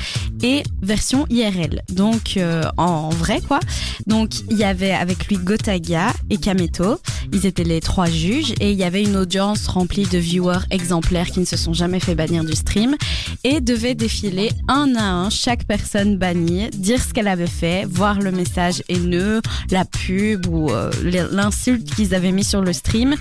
et 0.43 0.63
version 0.81 1.27
IRL. 1.29 1.83
Donc 1.91 2.37
euh, 2.37 2.63
en 2.77 3.11
vrai 3.11 3.41
quoi. 3.41 3.61
Donc 4.07 4.31
il 4.51 4.57
y 4.57 4.65
avait 4.65 4.93
avec 4.93 5.29
lui 5.29 5.37
Gotaga 5.37 6.13
et 6.31 6.39
Kameto. 6.39 6.99
Ils 7.33 7.47
étaient 7.47 7.65
les 7.65 7.81
trois 7.81 8.07
juges 8.07 8.53
et 8.61 8.73
il 8.73 8.79
y 8.79 8.85
avait 8.85 9.03
une 9.03 9.17
audience 9.17 9.67
remplie 9.67 10.07
de 10.07 10.19
viewers 10.19 10.65
exemplaires 10.71 11.31
qui 11.31 11.41
ne 11.41 11.45
se 11.45 11.57
sont 11.57 11.73
jamais 11.73 12.01
fait 12.01 12.15
bannir 12.15 12.45
du 12.45 12.55
stream 12.55 12.97
et 13.45 13.61
devaient 13.61 13.95
défiler 13.95 14.51
un 14.69 14.95
à 14.97 15.05
un 15.05 15.31
chaque 15.31 15.65
personne 15.65 16.17
bannie, 16.19 16.69
dire 16.71 17.03
ce 17.03 17.13
qu'elle 17.15 17.29
avait 17.29 17.47
fait, 17.47 17.85
voir 17.89 18.21
le 18.21 18.33
message 18.33 18.83
haineux, 18.89 19.41
la 19.71 19.85
pub 19.85 20.47
ou 20.47 20.71
euh, 20.71 20.91
l'insulte 21.31 21.95
qu'ils 21.95 22.15
avaient 22.15 22.33
mis 22.33 22.45
sur 22.45 22.61
le 22.61 22.73
stream 22.83 23.15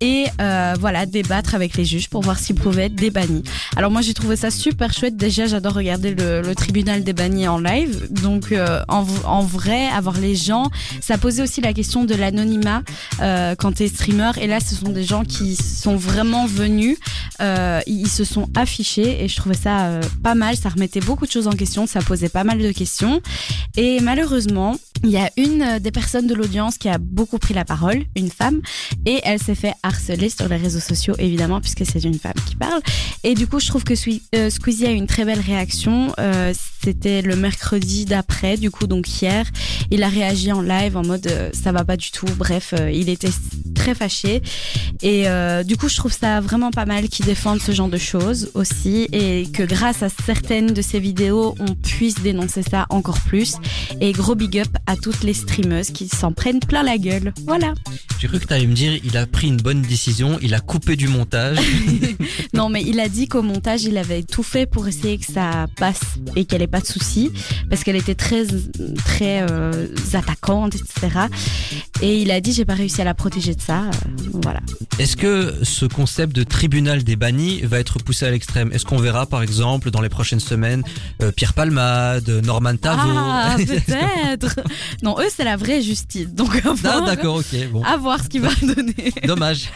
et 0.00 0.26
euh, 0.40 0.74
voilà 0.78 1.06
débattre 1.06 1.54
avec 1.54 1.76
les 1.76 1.84
juges 1.84 2.08
pour 2.08 2.22
voir 2.22 2.38
s'ils 2.38 2.54
pouvaient 2.54 2.86
être 2.86 2.94
débannis. 2.94 3.42
Alors 3.76 3.90
moi 3.90 4.00
j'ai 4.00 4.14
trouvé 4.14 4.36
ça 4.36 4.50
super 4.50 4.92
chouette. 4.92 5.16
Déjà 5.16 5.46
j'adore 5.46 5.74
regarder 5.74 6.14
le, 6.14 6.54
tribunal 6.54 7.04
des 7.04 7.12
bannis 7.12 7.48
en 7.48 7.58
live. 7.58 8.08
Donc 8.10 8.52
euh, 8.52 8.80
en, 8.88 9.04
en 9.24 9.42
vrai 9.42 9.88
avoir 9.88 10.18
les 10.18 10.34
gens, 10.34 10.70
ça 11.00 11.18
posait 11.18 11.42
aussi 11.42 11.60
la 11.60 11.72
question 11.72 12.04
de 12.04 12.14
l'anonymat 12.14 12.82
euh, 13.20 13.54
quand 13.56 13.72
t'es 13.72 13.88
streamer. 13.88 14.32
Et 14.40 14.46
là 14.46 14.60
ce 14.60 14.74
sont 14.74 14.90
des 14.90 15.04
gens 15.04 15.24
qui 15.24 15.56
sont 15.56 15.96
vraiment 15.96 16.46
venus, 16.46 16.96
euh, 17.40 17.80
ils 17.86 18.08
se 18.08 18.24
sont 18.24 18.48
affichés 18.56 19.24
et 19.24 19.28
je 19.28 19.36
trouvais 19.36 19.56
ça 19.56 19.86
euh, 19.86 20.02
pas 20.22 20.34
mal. 20.34 20.56
Ça 20.56 20.68
remettait 20.68 21.00
beaucoup 21.00 21.26
de 21.26 21.32
choses 21.32 21.48
en 21.48 21.52
question, 21.52 21.86
ça 21.86 22.00
posait 22.00 22.28
pas 22.28 22.44
mal 22.44 22.58
de 22.58 22.72
questions. 22.72 23.20
Et 23.76 24.00
malheureusement 24.00 24.76
il 25.04 25.10
y 25.10 25.16
a 25.16 25.30
une 25.36 25.62
euh, 25.62 25.78
des 25.78 25.90
personnes 25.90 26.26
de 26.26 26.34
l'audience 26.34 26.78
qui 26.78 26.88
a 26.88 26.98
beaucoup 26.98 27.38
pris 27.38 27.54
la 27.54 27.64
parole, 27.64 28.04
une 28.16 28.30
femme, 28.30 28.60
et 29.06 29.20
elle 29.24 29.40
s'est 29.40 29.54
fait 29.54 29.74
harceler 29.82 30.28
sur 30.28 30.48
les 30.48 30.56
réseaux 30.56 30.80
sociaux, 30.80 31.14
évidemment, 31.18 31.60
puisque 31.60 31.84
c'est 31.86 32.04
une 32.04 32.18
femme 32.18 32.34
qui 32.46 32.56
parle. 32.56 32.80
Et 33.24 33.34
du 33.34 33.46
coup, 33.46 33.60
je 33.60 33.66
trouve 33.66 33.84
que 33.84 33.94
euh, 34.34 34.50
Squeezie 34.50 34.86
a 34.86 34.90
eu 34.92 34.94
une 34.96 35.06
très 35.06 35.24
belle 35.24 35.40
réaction. 35.40 36.12
Euh, 36.18 36.52
C'était 36.84 37.22
le 37.22 37.36
mercredi 37.36 38.04
d'après, 38.04 38.56
du 38.56 38.70
coup, 38.70 38.86
donc 38.86 39.08
hier. 39.20 39.46
Il 39.90 40.02
a 40.02 40.08
réagi 40.08 40.52
en 40.52 40.60
live 40.60 40.96
en 40.96 41.02
mode 41.02 41.26
euh, 41.26 41.50
ça 41.52 41.72
va 41.72 41.84
pas 41.84 41.96
du 41.96 42.10
tout. 42.10 42.26
Bref, 42.36 42.74
il 42.92 43.08
était 43.08 43.30
très 43.74 43.94
fâché. 43.94 44.42
Et 45.02 45.24
du 45.64 45.76
coup, 45.76 45.88
je 45.88 45.96
trouve 45.96 46.12
ça 46.12 46.40
vraiment 46.40 46.70
pas 46.70 46.86
mal 46.86 47.08
qu'ils 47.08 47.26
défendent 47.26 47.60
ce 47.60 47.72
genre 47.72 47.88
de 47.88 47.98
choses 47.98 48.50
aussi, 48.54 49.08
et 49.12 49.46
que 49.52 49.62
grâce 49.62 50.02
à 50.02 50.08
certaines 50.08 50.72
de 50.72 50.82
ces 50.82 51.00
vidéos, 51.00 51.54
on 51.60 51.74
puisse 51.74 52.16
dénoncer 52.16 52.62
ça 52.62 52.86
encore 52.90 53.20
plus. 53.20 53.56
Et 54.00 54.12
gros 54.12 54.34
big 54.34 54.58
up 54.58 54.68
à 54.86 54.96
toutes 54.96 55.22
les 55.22 55.34
streameuses 55.34 55.90
qui 55.90 56.08
s'en 56.08 56.32
prennent 56.32 56.60
plein 56.60 56.82
la 56.82 56.98
gueule. 56.98 57.32
Voilà. 57.46 57.74
J'ai 58.20 58.28
cru 58.28 58.40
que 58.40 58.46
t'allais 58.46 58.66
me 58.66 58.74
dire, 58.74 58.87
il 59.04 59.16
a 59.16 59.26
pris 59.26 59.48
une 59.48 59.56
bonne 59.58 59.82
décision, 59.82 60.38
il 60.42 60.54
a 60.54 60.60
coupé 60.60 60.96
du 60.96 61.08
montage. 61.08 61.58
Non, 62.54 62.70
mais 62.70 62.82
il 62.82 62.98
a 62.98 63.08
dit 63.08 63.28
qu'au 63.28 63.42
montage, 63.42 63.84
il 63.84 63.96
avait 63.98 64.22
tout 64.22 64.42
fait 64.42 64.66
pour 64.66 64.88
essayer 64.88 65.18
que 65.18 65.30
ça 65.30 65.66
passe 65.76 66.00
et 66.34 66.44
qu'elle 66.44 66.62
ait 66.62 66.66
pas 66.66 66.80
de 66.80 66.86
soucis, 66.86 67.30
parce 67.68 67.84
qu'elle 67.84 67.94
était 67.96 68.14
très, 68.14 68.44
très 69.04 69.46
euh, 69.48 69.86
attaquante, 70.14 70.74
etc. 70.74 71.18
Et 72.00 72.22
il 72.22 72.30
a 72.30 72.40
dit, 72.40 72.52
j'ai 72.52 72.64
pas 72.64 72.74
réussi 72.74 73.00
à 73.00 73.04
la 73.04 73.14
protéger 73.14 73.54
de 73.54 73.60
ça. 73.60 73.82
euh, 73.82 73.90
voilà. 74.42 74.60
Est-ce 74.98 75.16
que 75.16 75.54
ce 75.62 75.84
concept 75.84 76.34
de 76.34 76.42
tribunal 76.42 77.04
des 77.04 77.16
bannis 77.16 77.60
va 77.62 77.78
être 77.78 77.98
poussé 78.02 78.26
à 78.26 78.30
l'extrême? 78.30 78.70
Est-ce 78.72 78.84
qu'on 78.84 78.98
verra 78.98 79.26
par 79.26 79.42
exemple 79.42 79.90
dans 79.90 80.00
les 80.00 80.08
prochaines 80.08 80.40
semaines 80.40 80.82
euh, 81.22 81.30
Pierre 81.30 81.52
Palmade, 81.52 82.28
Norman 82.44 82.76
Tavo? 82.76 83.02
Ah, 83.14 83.54
peut-être. 83.56 84.60
non, 85.02 85.16
eux, 85.20 85.28
c'est 85.34 85.44
la 85.44 85.56
vraie 85.56 85.82
justice. 85.82 86.28
Donc, 86.32 86.56
à 86.56 86.60
Ah, 86.70 86.72
voir, 86.74 87.04
d'accord, 87.04 87.36
ok, 87.36 87.68
bon. 87.72 87.82
à 87.84 87.96
voir 87.96 88.22
ce 88.22 88.28
qu'il 88.28 88.40
va 88.40 88.48
Dommage. 89.26 89.70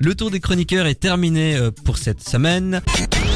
Le 0.00 0.14
tour 0.14 0.30
des 0.30 0.40
chroniqueurs 0.40 0.86
est 0.86 1.00
terminé 1.00 1.56
euh, 1.56 1.70
pour 1.70 1.98
cette 1.98 2.26
semaine. 2.26 2.80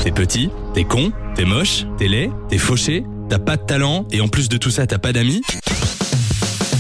T'es 0.03 0.13
petit, 0.13 0.51
t'es 0.75 0.85
con, 0.85 1.13
t'es 1.35 1.45
moche, 1.45 1.85
t'es 1.99 2.09
laid, 2.09 2.31
t'es 2.49 2.59
fauché, 2.59 3.05
t'as 3.29 3.39
pas 3.39 3.57
de 3.57 3.65
talent 3.65 4.07
et 4.11 4.21
en 4.21 4.29
plus 4.29 4.49
de 4.49 4.57
tout 4.57 4.71
ça 4.71 4.87
t'as 4.87 4.99
pas 4.99 5.13
d'amis 5.13 5.43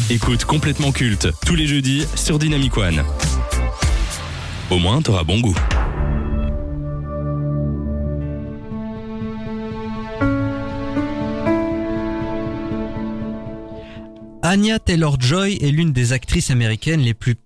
Écoute 0.08 0.44
complètement 0.44 0.90
culte 0.90 1.28
tous 1.46 1.54
les 1.54 1.66
jeudis 1.66 2.04
sur 2.16 2.38
Dynamic 2.38 2.76
One. 2.76 3.02
Au 4.70 4.78
moins 4.78 5.02
t'auras 5.02 5.24
bon 5.24 5.40
goût. 5.40 5.56
Anya 14.42 14.80
Taylor-Joy 14.80 15.58
est 15.60 15.70
l'une 15.70 15.92
des 15.92 16.12
actrices 16.12 16.50
américaines 16.50 17.02
les 17.02 17.14
plus 17.14 17.36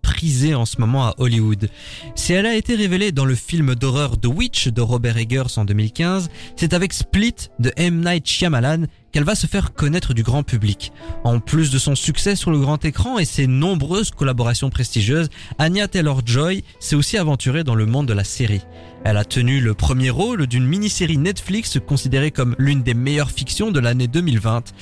en 0.54 0.64
ce 0.64 0.81
moment 0.81 1.07
à 1.07 1.14
Hollywood. 1.19 1.69
Si 2.14 2.33
elle 2.33 2.47
a 2.47 2.54
été 2.54 2.75
révélée 2.75 3.12
dans 3.12 3.26
le 3.26 3.35
film 3.35 3.75
d'horreur 3.75 4.19
The 4.19 4.26
Witch 4.26 4.69
de 4.69 4.81
Robert 4.81 5.19
Eggers 5.19 5.59
en 5.59 5.66
2015, 5.66 6.31
c'est 6.57 6.73
avec 6.73 6.95
Split 6.95 7.35
de 7.59 7.73
M. 7.76 8.02
Night 8.02 8.26
Shyamalan 8.26 8.87
qu'elle 9.12 9.25
va 9.25 9.35
se 9.35 9.47
faire 9.47 9.75
connaître 9.75 10.14
du 10.14 10.23
grand 10.23 10.43
public. 10.43 10.93
En 11.25 11.40
plus 11.40 11.71
de 11.71 11.78
son 11.78 11.95
succès 11.95 12.37
sur 12.37 12.50
le 12.50 12.59
grand 12.59 12.83
écran 12.85 13.19
et 13.19 13.26
ses 13.26 13.47
nombreuses 13.47 14.11
collaborations 14.11 14.71
prestigieuses, 14.71 15.28
Anya 15.59 15.88
Taylor-Joy 15.88 16.64
s'est 16.81 16.97
aussi 16.97 17.19
aventurée 17.19 17.62
dans 17.62 17.75
le 17.75 17.87
monde 17.87 18.09
de 18.09 18.14
la 18.14 18.25
série. 18.25 18.62
Elle 19.04 19.19
a 19.19 19.25
tenu 19.25 19.61
le 19.61 19.75
premier 19.75 20.09
rôle 20.09 20.47
d'une 20.47 20.66
mini-série 20.66 21.19
Netflix 21.19 21.78
considérée 21.87 22.31
comme 22.31 22.57
l'une 22.59 22.83
des 22.83 22.95
meilleures 22.95 23.31
fictions 23.31 23.71
de 23.71 23.78
l'année 23.78 24.09
2020, 24.09 24.73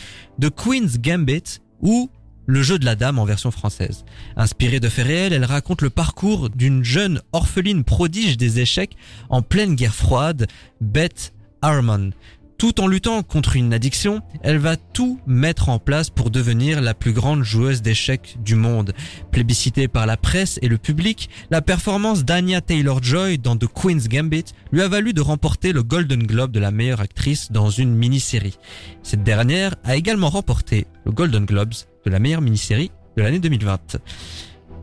The 0.41 0.51
Queen's 0.51 0.99
Gambit, 0.99 1.59
ou 1.81 2.09
Le 2.47 2.63
jeu 2.63 2.79
de 2.79 2.85
la 2.85 2.97
dame 2.97 3.19
en 3.19 3.25
version 3.25 3.51
française. 3.51 4.05
Inspirée 4.37 4.81
de 4.81 4.89
faits 4.89 5.07
réels, 5.07 5.33
elle 5.33 5.45
raconte 5.45 5.83
le 5.83 5.91
parcours 5.91 6.51
d'une 6.51 6.83
jeune 6.83 7.21
orpheline 7.33 7.85
prodige 7.85 8.37
des 8.37 8.61
échecs 8.61 8.97
en 9.29 9.43
pleine 9.43 9.77
guerre 9.77 9.95
froide, 9.95 10.49
Beth 10.81 11.33
Harmon. 11.63 12.11
Tout 12.59 12.81
en 12.81 12.87
luttant 12.87 13.23
contre 13.23 13.57
une 13.57 13.75
addiction, 13.75 14.21
elle 14.43 14.59
va 14.59 14.77
tout 14.77 15.19
mettre 15.27 15.69
en 15.69 15.79
place 15.79 16.11
pour 16.11 16.31
devenir 16.31 16.81
la 16.81 16.95
plus 16.95 17.13
grande 17.13 17.43
joueuse 17.43 17.83
d'échecs 17.83 18.37
du 18.45 18.55
monde. 18.55 18.93
Plébiscitée 19.33 19.89
par 19.89 20.07
la 20.07 20.17
presse 20.17 20.59
et 20.63 20.69
le 20.69 20.79
public, 20.79 21.29
la 21.51 21.61
performance 21.61 22.25
d'Anya 22.25 22.61
Taylor-Joy 22.61 23.39
dans 23.39 23.57
The 23.57 23.67
Queen's 23.67 24.09
Gambit 24.09 24.45
lui 24.71 24.83
a 24.83 24.89
valu 24.89 25.13
de 25.13 25.21
remporter 25.21 25.73
le 25.73 25.83
Golden 25.83 26.23
Globe 26.23 26.53
de 26.53 26.61
la 26.61 26.71
meilleure 26.71 27.01
actrice 27.01 27.51
dans 27.51 27.71
une 27.71 27.95
mini-série. 27.95 28.59
Cette 29.03 29.25
dernière 29.25 29.75
a 29.85 29.97
également 29.97 30.31
remporté 30.31 30.87
le 31.05 31.13
Golden 31.13 31.45
Globes 31.45 31.75
de 32.05 32.11
la 32.11 32.19
meilleure 32.19 32.43
mini-série 32.43 32.91
de 33.17 33.23
l'année 33.23 33.41
2020. 33.41 33.99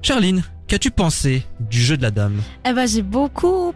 Charline, 0.02 0.44
qu'as-tu 0.68 0.92
pensé 0.92 1.44
du 1.60 1.82
jeu 1.82 1.98
de 1.98 2.02
la 2.02 2.12
dame? 2.12 2.42
Eh 2.66 2.74
ben, 2.74 2.88
j'ai 2.88 3.02
beaucoup 3.02 3.74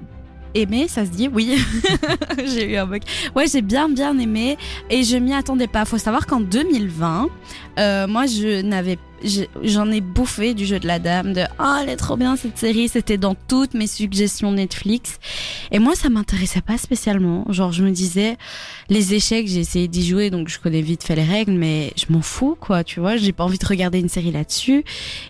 aimé, 0.55 0.87
ça 0.87 1.05
se 1.05 1.11
dit, 1.11 1.29
oui. 1.33 1.57
j'ai 2.45 2.71
eu 2.73 2.77
un 2.77 2.85
bug. 2.85 3.01
Ouais, 3.35 3.45
j'ai 3.47 3.61
bien 3.61 3.89
bien 3.89 4.17
aimé 4.17 4.57
et 4.89 5.03
je 5.03 5.17
m'y 5.17 5.33
attendais 5.33 5.67
pas. 5.67 5.85
Faut 5.85 5.97
savoir 5.97 6.25
qu'en 6.27 6.39
2020, 6.41 7.27
euh, 7.79 8.07
moi, 8.07 8.25
je 8.25 8.61
n'avais 8.61 8.97
je- 9.12 9.12
j'en 9.63 9.91
ai 9.91 10.01
bouffé 10.01 10.53
du 10.53 10.65
jeu 10.65 10.79
de 10.79 10.87
la 10.87 10.99
dame 10.99 11.33
de 11.33 11.43
oh 11.59 11.75
elle 11.81 11.89
est 11.89 11.95
trop 11.95 12.17
bien 12.17 12.35
cette 12.35 12.57
série 12.57 12.89
c'était 12.89 13.17
dans 13.17 13.35
toutes 13.35 13.73
mes 13.73 13.87
suggestions 13.87 14.51
Netflix 14.51 15.19
et 15.71 15.79
moi 15.79 15.95
ça 15.95 16.09
m'intéressait 16.09 16.61
pas 16.61 16.77
spécialement. 16.77 17.45
Genre 17.49 17.71
je 17.71 17.83
me 17.83 17.91
disais 17.91 18.37
les 18.89 19.13
échecs 19.13 19.47
j'ai 19.47 19.59
essayé 19.59 19.87
d'y 19.87 20.05
jouer 20.05 20.29
donc 20.29 20.49
je 20.49 20.59
connais 20.59 20.81
vite 20.81 21.03
fait 21.03 21.15
les 21.15 21.23
règles 21.23 21.53
mais 21.53 21.93
je 21.95 22.11
m'en 22.11 22.21
fous 22.21 22.57
quoi 22.59 22.83
tu 22.83 22.99
vois 22.99 23.17
j'ai 23.17 23.31
pas 23.31 23.43
envie 23.43 23.57
de 23.57 23.65
regarder 23.65 23.99
une 23.99 24.09
série 24.09 24.31
là-dessus. 24.31 24.83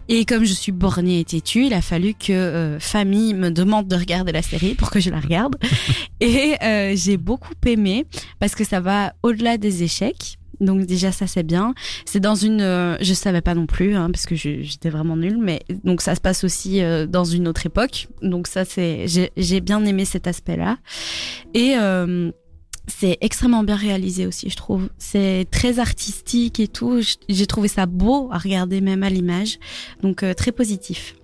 Et 0.10 0.26
comme 0.26 0.44
je 0.44 0.54
suis 0.54 0.72
bornée 0.72 1.20
et 1.20 1.26
têtue 1.26 1.66
il 1.66 1.74
a 1.74 1.82
fallu 1.82 2.14
que 2.14 2.34
euh, 2.34 2.80
famille 2.80 3.34
me 3.34 3.50
demande 3.50 3.88
de 3.88 3.96
regarder 3.96 4.32
la 4.32 4.42
série 4.42 4.76
pour 4.76 4.90
que 4.90 5.00
je 5.00 5.10
la 5.10 5.20
regarde. 5.20 5.56
Et 6.20 6.56
euh, 6.64 6.94
j'ai 6.96 7.18
beaucoup 7.18 7.54
aimé 7.66 8.06
parce 8.40 8.56
que 8.56 8.64
ça 8.64 8.80
va 8.80 9.14
au-delà 9.24 9.58
des 9.58 9.84
échecs 9.84 10.38
donc 10.64 10.86
déjà 10.86 11.12
ça 11.12 11.28
c'est 11.28 11.44
bien. 11.44 11.74
C'est 12.06 12.20
dans 12.20 12.36
une, 12.36 12.62
euh, 12.62 12.98
je 13.02 13.14
savais 13.14 13.42
pas 13.42 13.56
non 13.56 13.66
plus 13.66 13.96
hein, 13.96 14.10
parce 14.12 14.26
que 14.26 14.36
j'étais 14.36 14.90
vraiment 14.90 15.16
nulle, 15.16 15.38
mais 15.40 15.62
donc 15.84 16.02
ça 16.02 16.16
se 16.16 16.22
passe 16.22 16.44
aussi 16.44 16.82
euh, 16.82 17.06
dans 17.06 17.26
une 17.26 17.48
autre 17.48 17.66
époque. 17.66 18.08
Donc 18.22 18.48
ça 18.48 18.66
c'est, 18.66 19.06
j'ai 19.36 19.62
bien 19.62 19.84
aimé 19.86 20.06
cet 20.06 20.28
aspect-là 20.28 20.78
et 21.54 21.76
euh, 21.78 22.32
c'est 22.88 23.18
extrêmement 23.22 23.64
bien 23.64 23.76
réalisé 23.76 24.28
aussi, 24.28 24.50
je 24.50 24.56
trouve. 24.56 24.90
C'est 24.98 25.48
très 25.52 25.80
artistique 25.80 26.60
et 26.60 26.68
tout. 26.68 27.02
J'ai 27.30 27.48
trouvé 27.48 27.68
ça 27.68 27.86
beau 27.86 28.30
à 28.32 28.38
regarder 28.38 28.82
même 28.82 29.04
à 29.04 29.10
l'image, 29.10 29.60
donc 30.02 30.24
euh, 30.24 30.34
très 30.34 30.52
positif. 30.52 31.16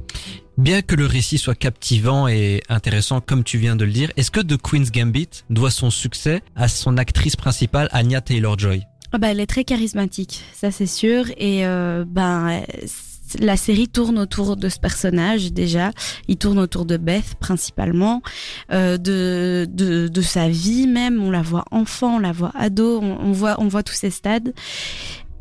Bien 0.58 0.81
que 0.81 0.96
le 0.96 1.05
récit 1.05 1.38
soit 1.38 1.55
captivant 1.55 2.27
et 2.27 2.62
intéressant 2.69 3.22
comme 3.22 3.43
tu 3.43 3.58
viens 3.58 3.75
de 3.75 3.86
le 3.86 3.91
dire, 3.91 4.12
est-ce 4.17 4.31
que 4.31 4.41
The 4.41 4.58
Queen's 4.58 4.91
Gambit 4.91 5.29
doit 5.50 5.72
son 5.72 5.89
succès 5.89 6.41
à 6.55 6.67
son 6.67 6.98
actrice 6.98 7.36
principale 7.36 7.88
Anya 7.91 8.22
Taylor-Joy? 8.22 8.84
Ah 9.11 9.17
bah, 9.17 9.31
elle 9.31 9.39
est 9.39 9.47
très 9.47 9.63
charismatique, 9.63 10.43
ça 10.53 10.71
c'est 10.71 10.85
sûr. 10.85 11.25
Et 11.37 11.65
euh, 11.65 12.05
ben, 12.07 12.61
la 13.39 13.57
série 13.57 13.87
tourne 13.87 14.19
autour 14.19 14.55
de 14.55 14.69
ce 14.69 14.79
personnage 14.79 15.51
déjà. 15.51 15.91
Il 16.27 16.37
tourne 16.37 16.59
autour 16.59 16.85
de 16.85 16.97
Beth 16.97 17.35
principalement, 17.39 18.21
euh, 18.71 18.97
de, 18.97 19.67
de 19.69 20.07
de 20.07 20.21
sa 20.21 20.47
vie 20.47 20.87
même. 20.87 21.21
On 21.21 21.31
la 21.31 21.41
voit 21.41 21.65
enfant, 21.71 22.17
on 22.17 22.19
la 22.19 22.31
voit 22.31 22.51
ado, 22.55 22.99
on, 23.01 23.31
voit 23.31 23.55
on 23.59 23.67
voit 23.67 23.83
tous 23.83 23.93
ces 23.95 24.11
stades. 24.11 24.53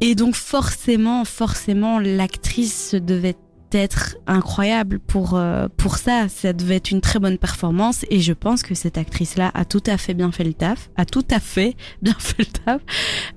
Et 0.01 0.15
donc 0.15 0.35
forcément, 0.35 1.25
forcément, 1.25 1.99
l'actrice 1.99 2.95
devait 2.95 3.37
être 3.73 4.17
incroyable 4.27 4.99
pour 4.99 5.35
euh, 5.35 5.69
pour 5.77 5.97
ça. 5.97 6.29
Ça 6.29 6.53
devait 6.53 6.77
être 6.77 6.91
une 6.91 7.01
très 7.01 7.19
bonne 7.19 7.39
performance 7.39 8.05
et 8.11 8.21
je 8.21 8.33
pense 8.33 8.63
que 8.63 8.75
cette 8.75 8.99
actrice-là 8.99 9.51
a 9.55 9.65
tout 9.65 9.83
à 9.87 9.99
fait 9.99 10.15
bien 10.15 10.33
fait 10.33 10.45
le 10.45 10.55
taf, 10.55 10.91
a 10.97 11.05
tout 11.05 11.25
à 11.31 11.41
fait 11.41 11.77
bien 12.03 12.17
fait 12.19 12.39
le 12.39 12.47
taf. 12.47 12.83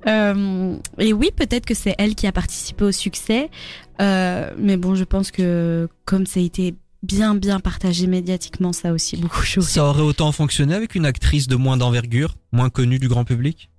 Euh, 0.07 0.75
et 0.97 1.13
oui, 1.13 1.31
peut-être 1.35 1.65
que 1.65 1.73
c'est 1.73 1.95
elle 1.97 2.15
qui 2.15 2.27
a 2.27 2.31
participé 2.31 2.85
au 2.85 2.91
succès, 2.91 3.49
euh, 4.01 4.51
mais 4.57 4.77
bon, 4.77 4.95
je 4.95 5.03
pense 5.03 5.31
que 5.31 5.87
comme 6.05 6.25
ça 6.25 6.39
a 6.39 6.43
été 6.43 6.75
bien 7.03 7.33
bien 7.33 7.59
partagé 7.59 8.07
médiatiquement, 8.07 8.73
ça 8.73 8.93
aussi 8.93 9.17
beaucoup. 9.17 9.43
Ça 9.61 9.85
aurait 9.85 10.03
autant 10.03 10.31
fonctionné 10.31 10.75
avec 10.75 10.95
une 10.95 11.05
actrice 11.05 11.47
de 11.47 11.55
moins 11.55 11.77
d'envergure, 11.77 12.35
moins 12.51 12.69
connue 12.69 12.99
du 12.99 13.07
grand 13.07 13.25
public? 13.25 13.70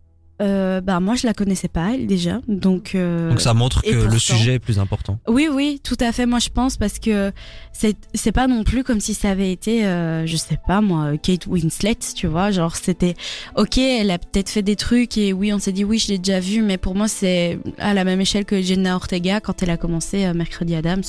Euh, 0.42 0.80
bah 0.80 0.98
moi 0.98 1.14
je 1.14 1.26
la 1.26 1.34
connaissais 1.34 1.68
pas 1.68 1.94
elle 1.94 2.06
déjà, 2.06 2.40
donc 2.48 2.94
euh, 2.94 3.28
Donc 3.30 3.40
ça 3.40 3.54
montre 3.54 3.80
que 3.82 3.94
le 3.94 4.18
sujet 4.18 4.54
est 4.54 4.58
plus 4.58 4.80
important. 4.80 5.20
Oui, 5.28 5.48
oui, 5.50 5.80
tout 5.84 5.96
à 6.00 6.10
fait. 6.10 6.26
Moi, 6.26 6.40
je 6.40 6.48
pense 6.48 6.76
parce 6.76 6.98
que 6.98 7.32
c'est 7.72 7.96
c'est 8.12 8.32
pas 8.32 8.48
non 8.48 8.64
plus 8.64 8.82
comme 8.82 8.98
si 9.00 9.14
ça 9.14 9.30
avait 9.30 9.52
été, 9.52 9.86
euh, 9.86 10.26
je 10.26 10.36
sais 10.36 10.58
pas 10.66 10.80
moi, 10.80 11.16
Kate 11.16 11.46
Winslet, 11.46 11.98
tu 12.16 12.26
vois. 12.26 12.50
Genre, 12.50 12.74
c'était 12.74 13.14
ok, 13.56 13.78
elle 13.78 14.10
a 14.10 14.18
peut-être 14.18 14.50
fait 14.50 14.62
des 14.62 14.76
trucs 14.76 15.16
et 15.16 15.32
oui, 15.32 15.52
on 15.52 15.60
s'est 15.60 15.72
dit 15.72 15.84
oui, 15.84 15.98
je 15.98 16.08
l'ai 16.08 16.18
déjà 16.18 16.40
vu, 16.40 16.62
mais 16.62 16.76
pour 16.76 16.96
moi, 16.96 17.06
c'est 17.06 17.60
à 17.78 17.94
la 17.94 18.02
même 18.02 18.20
échelle 18.20 18.44
que 18.44 18.60
Jenna 18.60 18.96
Ortega 18.96 19.40
quand 19.40 19.62
elle 19.62 19.70
a 19.70 19.76
commencé 19.76 20.24
euh, 20.24 20.34
Mercredi 20.34 20.74
Adams. 20.74 21.04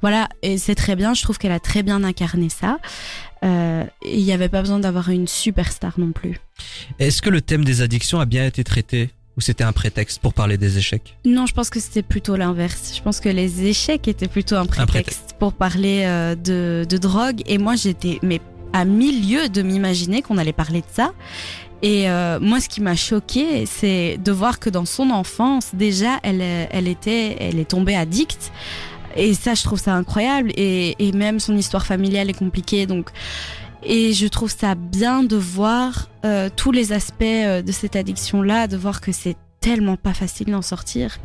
Voilà, 0.00 0.28
et 0.42 0.58
c'est 0.58 0.76
très 0.76 0.94
bien. 0.94 1.14
Je 1.14 1.22
trouve 1.22 1.38
qu'elle 1.38 1.52
a 1.52 1.58
très 1.58 1.82
bien 1.82 2.04
incarné 2.04 2.48
ça. 2.48 2.78
Euh, 3.44 3.84
Il 4.04 4.24
n'y 4.24 4.32
avait 4.32 4.48
pas 4.48 4.60
besoin 4.60 4.78
d'avoir 4.78 5.08
une 5.10 5.28
superstar 5.28 5.94
non 5.98 6.12
plus. 6.12 6.40
Est-ce 6.98 7.22
que 7.22 7.30
le 7.30 7.40
thème 7.40 7.64
des 7.64 7.82
addictions 7.82 8.20
a 8.20 8.26
bien 8.26 8.44
été 8.46 8.64
traité 8.64 9.10
ou 9.36 9.40
c'était 9.40 9.62
un 9.64 9.72
prétexte 9.72 10.20
pour 10.20 10.34
parler 10.34 10.56
des 10.58 10.78
échecs? 10.78 11.16
Non, 11.24 11.46
je 11.46 11.54
pense 11.54 11.70
que 11.70 11.78
c'était 11.78 12.02
plutôt 12.02 12.34
l'inverse. 12.36 12.92
Je 12.96 13.02
pense 13.02 13.20
que 13.20 13.28
les 13.28 13.64
échecs 13.66 14.08
étaient 14.08 14.26
plutôt 14.28 14.56
un 14.56 14.66
prétexte, 14.66 14.88
prétexte. 14.92 15.36
pour 15.38 15.52
parler 15.52 16.02
euh, 16.04 16.34
de, 16.34 16.84
de 16.88 16.96
drogue. 16.98 17.42
Et 17.46 17.58
moi, 17.58 17.76
j'étais 17.76 18.18
mais 18.22 18.40
à 18.72 18.84
mille 18.84 19.30
lieues 19.30 19.48
de 19.48 19.62
m'imaginer 19.62 20.20
qu'on 20.22 20.38
allait 20.38 20.52
parler 20.52 20.80
de 20.80 20.86
ça. 20.92 21.12
Et 21.80 22.10
euh, 22.10 22.40
moi, 22.40 22.60
ce 22.60 22.68
qui 22.68 22.80
m'a 22.80 22.96
choqué, 22.96 23.64
c'est 23.64 24.18
de 24.18 24.32
voir 24.32 24.58
que 24.58 24.68
dans 24.68 24.84
son 24.84 25.10
enfance, 25.10 25.70
déjà, 25.74 26.18
elle, 26.24 26.40
elle 26.42 26.88
était, 26.88 27.36
elle 27.38 27.60
est 27.60 27.68
tombée 27.70 27.94
addicte. 27.94 28.50
Et 29.18 29.34
ça, 29.34 29.54
je 29.54 29.62
trouve 29.64 29.80
ça 29.80 29.94
incroyable. 29.94 30.52
Et, 30.56 30.94
et 30.98 31.12
même 31.12 31.40
son 31.40 31.56
histoire 31.56 31.84
familiale 31.84 32.30
est 32.30 32.38
compliquée. 32.38 32.86
Donc, 32.86 33.10
et 33.82 34.12
je 34.12 34.26
trouve 34.26 34.50
ça 34.50 34.74
bien 34.74 35.22
de 35.22 35.36
voir 35.36 36.08
euh, 36.24 36.48
tous 36.54 36.72
les 36.72 36.92
aspects 36.92 37.22
euh, 37.22 37.62
de 37.62 37.72
cette 37.72 37.96
addiction-là, 37.96 38.66
de 38.66 38.76
voir 38.76 39.00
que 39.00 39.12
c'est 39.12 39.36
tellement 39.60 39.96
pas 39.96 40.14
facile 40.14 40.48
d'en 40.48 40.62
sortir 40.62 41.18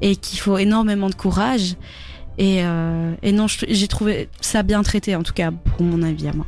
et 0.00 0.16
qu'il 0.16 0.38
faut 0.38 0.58
énormément 0.58 1.08
de 1.10 1.14
courage. 1.14 1.76
Et, 2.38 2.64
euh, 2.64 3.14
et 3.22 3.32
non, 3.32 3.46
j'ai 3.48 3.88
trouvé 3.88 4.28
ça 4.40 4.62
bien 4.62 4.82
traité, 4.82 5.14
en 5.14 5.22
tout 5.22 5.32
cas 5.32 5.50
pour 5.52 5.82
mon 5.82 6.02
avis 6.02 6.28
à 6.28 6.32
moi. 6.32 6.46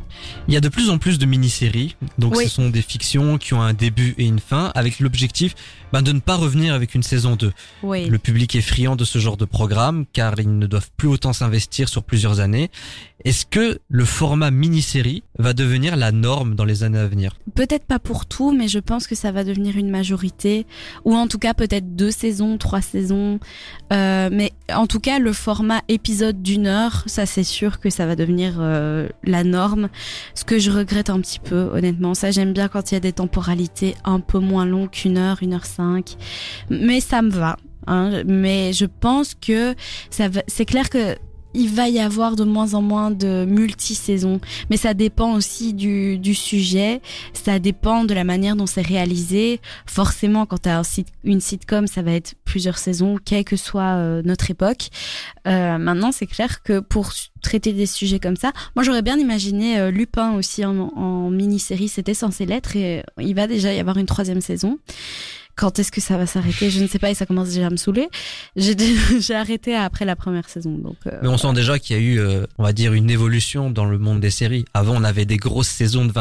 Il 0.48 0.54
y 0.54 0.56
a 0.56 0.60
de 0.60 0.68
plus 0.68 0.90
en 0.90 0.98
plus 0.98 1.18
de 1.18 1.26
mini-séries, 1.26 1.96
donc 2.18 2.36
Oui. 2.36 2.44
ce 2.44 2.50
sont 2.50 2.70
des 2.70 2.82
fictions 2.82 3.38
qui 3.38 3.54
ont 3.54 3.62
un 3.62 3.72
début 3.74 4.14
et 4.18 4.24
une 4.26 4.40
fin, 4.40 4.72
avec 4.74 4.98
l'objectif 5.00 5.54
ben, 5.92 6.02
de 6.02 6.12
ne 6.12 6.18
pas 6.20 6.34
revenir 6.36 6.74
avec 6.74 6.94
une 6.94 7.02
saison 7.04 7.36
2. 7.36 7.52
Oui. 7.84 8.06
Le 8.08 8.18
public 8.18 8.54
est 8.56 8.60
friand 8.60 8.96
de 8.96 9.04
ce 9.04 9.18
genre 9.18 9.36
de 9.36 9.44
programme, 9.44 10.04
car 10.12 10.34
ils 10.40 10.58
ne 10.58 10.66
doivent 10.66 10.90
plus 10.96 11.08
autant 11.08 11.32
s'investir 11.32 11.88
sur 11.88 12.02
plusieurs 12.02 12.40
années. 12.40 12.70
Est-ce 13.24 13.46
que 13.46 13.78
le 13.88 14.04
format 14.04 14.50
mini-série 14.50 15.22
va 15.38 15.52
devenir 15.52 15.96
la 15.96 16.12
norme 16.12 16.54
dans 16.54 16.64
les 16.64 16.82
années 16.82 16.98
à 16.98 17.06
venir? 17.06 17.36
Peut-être 17.54 17.84
pas 17.84 17.98
pour 17.98 18.26
tout, 18.26 18.52
mais 18.52 18.68
je 18.68 18.78
pense 18.78 19.06
que 19.06 19.14
ça 19.14 19.32
va 19.32 19.42
devenir 19.44 19.76
une 19.76 19.90
majorité, 19.90 20.66
ou 21.04 21.14
en 21.14 21.26
tout 21.28 21.38
cas 21.38 21.54
peut-être 21.54 21.96
deux 21.96 22.10
saisons, 22.10 22.58
trois 22.58 22.82
saisons. 22.82 23.38
Euh, 23.92 24.28
mais 24.30 24.52
en 24.72 24.86
tout 24.86 25.00
cas, 25.00 25.18
le 25.18 25.32
format 25.32 25.75
épisode 25.88 26.42
d'une 26.42 26.66
heure, 26.66 27.04
ça 27.06 27.26
c'est 27.26 27.44
sûr 27.44 27.80
que 27.80 27.90
ça 27.90 28.06
va 28.06 28.16
devenir 28.16 28.56
euh, 28.58 29.08
la 29.24 29.44
norme. 29.44 29.88
Ce 30.34 30.44
que 30.44 30.58
je 30.58 30.70
regrette 30.70 31.10
un 31.10 31.20
petit 31.20 31.40
peu, 31.40 31.70
honnêtement. 31.72 32.14
Ça, 32.14 32.30
j'aime 32.30 32.52
bien 32.52 32.68
quand 32.68 32.90
il 32.90 32.94
y 32.94 32.96
a 32.96 33.00
des 33.00 33.12
temporalités 33.12 33.94
un 34.04 34.20
peu 34.20 34.38
moins 34.38 34.66
longues 34.66 34.90
qu'une 34.90 35.18
heure, 35.18 35.38
une 35.42 35.54
heure 35.54 35.66
cinq. 35.66 36.16
Mais 36.70 37.00
ça 37.00 37.22
me 37.22 37.30
va. 37.30 37.56
Hein. 37.86 38.22
Mais 38.26 38.72
je 38.72 38.86
pense 38.86 39.34
que 39.34 39.74
ça. 40.10 40.28
C'est 40.48 40.64
clair 40.64 40.90
que 40.90 41.16
il 41.56 41.70
va 41.70 41.88
y 41.88 41.98
avoir 41.98 42.36
de 42.36 42.44
moins 42.44 42.74
en 42.74 42.82
moins 42.82 43.10
de 43.10 43.44
multi-saisons. 43.48 44.40
Mais 44.70 44.76
ça 44.76 44.94
dépend 44.94 45.34
aussi 45.34 45.72
du, 45.74 46.18
du 46.18 46.34
sujet. 46.34 47.00
Ça 47.32 47.58
dépend 47.58 48.04
de 48.04 48.14
la 48.14 48.24
manière 48.24 48.56
dont 48.56 48.66
c'est 48.66 48.86
réalisé. 48.86 49.60
Forcément, 49.86 50.46
quand 50.46 50.62
tu 50.62 50.68
as 50.68 50.78
un 50.78 50.82
une 51.24 51.40
sitcom, 51.40 51.86
ça 51.86 52.02
va 52.02 52.12
être 52.12 52.34
plusieurs 52.44 52.78
saisons, 52.78 53.18
quelle 53.22 53.44
que 53.44 53.56
soit 53.56 53.96
euh, 53.96 54.22
notre 54.24 54.50
époque. 54.50 54.88
Euh, 55.46 55.78
maintenant, 55.78 56.12
c'est 56.12 56.26
clair 56.26 56.62
que 56.62 56.80
pour 56.80 57.12
traiter 57.42 57.72
des 57.72 57.86
sujets 57.86 58.20
comme 58.20 58.36
ça, 58.36 58.52
moi 58.74 58.82
j'aurais 58.84 59.02
bien 59.02 59.18
imaginé 59.18 59.78
euh, 59.78 59.90
Lupin 59.90 60.32
aussi 60.34 60.64
en, 60.64 60.78
en 60.78 61.30
mini-série. 61.30 61.88
C'était 61.88 62.14
censé 62.14 62.46
l'être 62.46 62.76
et 62.76 63.02
il 63.18 63.34
va 63.34 63.46
déjà 63.46 63.72
y 63.72 63.80
avoir 63.80 63.96
une 63.96 64.06
troisième 64.06 64.40
saison. 64.40 64.78
Quand 65.56 65.78
est-ce 65.78 65.90
que 65.90 66.02
ça 66.02 66.18
va 66.18 66.26
s'arrêter 66.26 66.68
Je 66.70 66.80
ne 66.80 66.86
sais 66.86 66.98
pas 66.98 67.10
et 67.10 67.14
ça 67.14 67.24
commence 67.24 67.48
déjà 67.48 67.68
à 67.68 67.70
me 67.70 67.76
saouler. 67.76 68.08
J'ai 68.56 69.34
arrêté 69.34 69.74
après 69.74 70.04
la 70.04 70.14
première 70.14 70.48
saison. 70.48 70.76
Donc, 70.76 70.96
euh, 71.06 71.18
Mais 71.22 71.28
on 71.28 71.38
sent 71.38 71.54
déjà 71.54 71.78
qu'il 71.78 71.96
y 71.96 71.98
a 71.98 72.02
eu, 72.02 72.20
euh, 72.20 72.46
on 72.58 72.62
va 72.62 72.72
dire, 72.74 72.92
une 72.92 73.10
évolution 73.10 73.70
dans 73.70 73.86
le 73.86 73.98
monde 73.98 74.20
des 74.20 74.30
séries. 74.30 74.66
Avant, 74.74 74.94
on 74.96 75.04
avait 75.04 75.24
des 75.24 75.38
grosses 75.38 75.68
saisons 75.68 76.04
de 76.04 76.12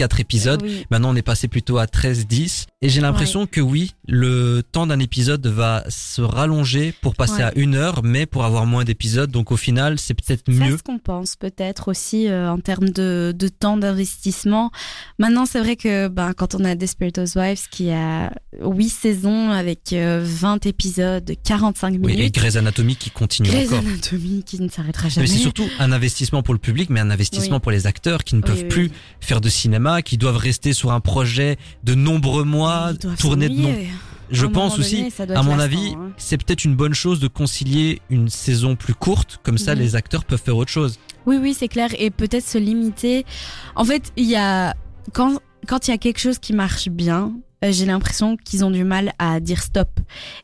4 0.00 0.18
épisodes. 0.20 0.62
Oui. 0.62 0.86
Maintenant, 0.90 1.10
on 1.12 1.16
est 1.16 1.20
passé 1.22 1.46
plutôt 1.46 1.76
à 1.76 1.84
13-10. 1.84 2.64
Et 2.82 2.88
j'ai 2.88 3.02
l'impression 3.02 3.46
que 3.46 3.60
oui, 3.60 3.92
le 4.08 4.62
temps 4.62 4.86
d'un 4.86 4.98
épisode 5.00 5.46
va 5.46 5.84
se 5.90 6.22
rallonger 6.22 6.94
pour 7.02 7.14
passer 7.14 7.34
Ouais. 7.34 7.42
à 7.42 7.52
une 7.54 7.74
heure, 7.74 8.02
mais 8.02 8.24
pour 8.24 8.44
avoir 8.44 8.64
moins 8.64 8.84
d'épisodes. 8.84 9.30
Donc 9.30 9.52
au 9.52 9.58
final, 9.58 9.98
c'est 9.98 10.14
peut-être 10.14 10.50
mieux. 10.50 10.78
se 10.78 10.82
compense 10.82 11.36
peut-être 11.36 11.88
aussi 11.88 12.28
euh, 12.28 12.50
en 12.50 12.58
termes 12.58 12.88
de, 12.88 13.34
de 13.36 13.48
temps 13.48 13.76
d'investissement. 13.76 14.70
Maintenant, 15.18 15.44
c'est 15.44 15.60
vrai 15.60 15.76
que 15.76 16.08
ben, 16.08 16.32
quand 16.32 16.54
on 16.54 16.64
a 16.64 16.74
Desperate 16.74 17.18
Housewives 17.18 17.68
qui 17.70 17.90
a 17.90 18.32
8 18.62 18.88
saisons 18.88 19.50
avec 19.50 19.92
euh, 19.92 20.22
20 20.24 20.64
épisodes, 20.64 21.30
45 21.44 21.96
Oui, 22.02 22.12
et 22.12 22.16
minutes, 22.16 22.34
Grey's 22.34 22.56
Anatomy 22.56 22.96
qui 22.96 23.10
continue 23.10 23.48
Grey's 23.50 23.68
encore. 23.72 23.80
Anatomy 23.80 24.42
qui 24.44 24.60
ne 24.62 24.68
s'arrêtera 24.68 25.04
Mais 25.04 25.10
jamais. 25.10 25.26
c'est 25.26 25.36
surtout 25.38 25.68
un 25.78 25.92
investissement 25.92 26.42
pour 26.42 26.54
le 26.54 26.60
public, 26.60 26.88
mais 26.88 27.00
un 27.00 27.10
investissement 27.10 27.56
Oui. 27.56 27.60
pour 27.60 27.72
les 27.72 27.86
acteurs 27.86 28.24
qui 28.24 28.36
ne 28.36 28.40
Oui, 28.40 28.46
peuvent 28.46 28.68
plus 28.68 28.90
faire 29.20 29.42
de 29.42 29.48
cinéma, 29.50 29.89
qui 30.04 30.16
doivent 30.16 30.36
rester 30.36 30.72
sur 30.72 30.92
un 30.92 31.00
projet 31.00 31.56
de 31.84 31.94
nombreux 31.94 32.44
mois, 32.44 32.92
tourner 33.18 33.48
de 33.48 33.54
Je 34.30 34.46
pense 34.46 34.78
aussi, 34.78 35.08
à 35.18 35.42
mon 35.42 35.58
avis, 35.58 35.94
hein. 35.96 36.12
c'est 36.16 36.36
peut-être 36.36 36.64
une 36.64 36.76
bonne 36.76 36.94
chose 36.94 37.20
de 37.20 37.28
concilier 37.28 38.00
une 38.10 38.28
saison 38.28 38.76
plus 38.76 38.94
courte, 38.94 39.40
comme 39.42 39.58
ça 39.58 39.74
les 39.74 39.96
acteurs 39.96 40.24
peuvent 40.24 40.42
faire 40.42 40.56
autre 40.56 40.70
chose. 40.70 40.98
Oui, 41.26 41.36
oui, 41.40 41.54
c'est 41.54 41.68
clair. 41.68 41.90
Et 41.98 42.10
peut-être 42.10 42.46
se 42.46 42.58
limiter. 42.58 43.26
En 43.76 43.84
fait, 43.84 44.12
il 44.16 44.26
y 44.26 44.36
a 44.36 44.74
quand 45.12 45.38
quand 45.66 45.88
il 45.88 45.90
y 45.90 45.94
a 45.94 45.98
quelque 45.98 46.18
chose 46.18 46.38
qui 46.38 46.52
marche 46.52 46.88
bien, 46.88 47.32
j'ai 47.62 47.84
l'impression 47.84 48.36
qu'ils 48.36 48.64
ont 48.64 48.70
du 48.70 48.84
mal 48.84 49.12
à 49.18 49.38
dire 49.40 49.62
stop. 49.62 50.00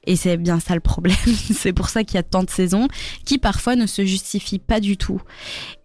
Et 0.06 0.16
c'est 0.16 0.36
bien 0.36 0.60
ça 0.60 0.74
le 0.74 0.80
problème. 0.80 1.16
c'est 1.54 1.72
pour 1.72 1.88
ça 1.88 2.04
qu'il 2.04 2.16
y 2.16 2.18
a 2.18 2.22
tant 2.22 2.42
de 2.42 2.50
saisons 2.50 2.88
qui 3.24 3.38
parfois 3.38 3.74
ne 3.76 3.86
se 3.86 4.04
justifient 4.04 4.58
pas 4.58 4.80
du 4.80 4.96
tout. 4.96 5.22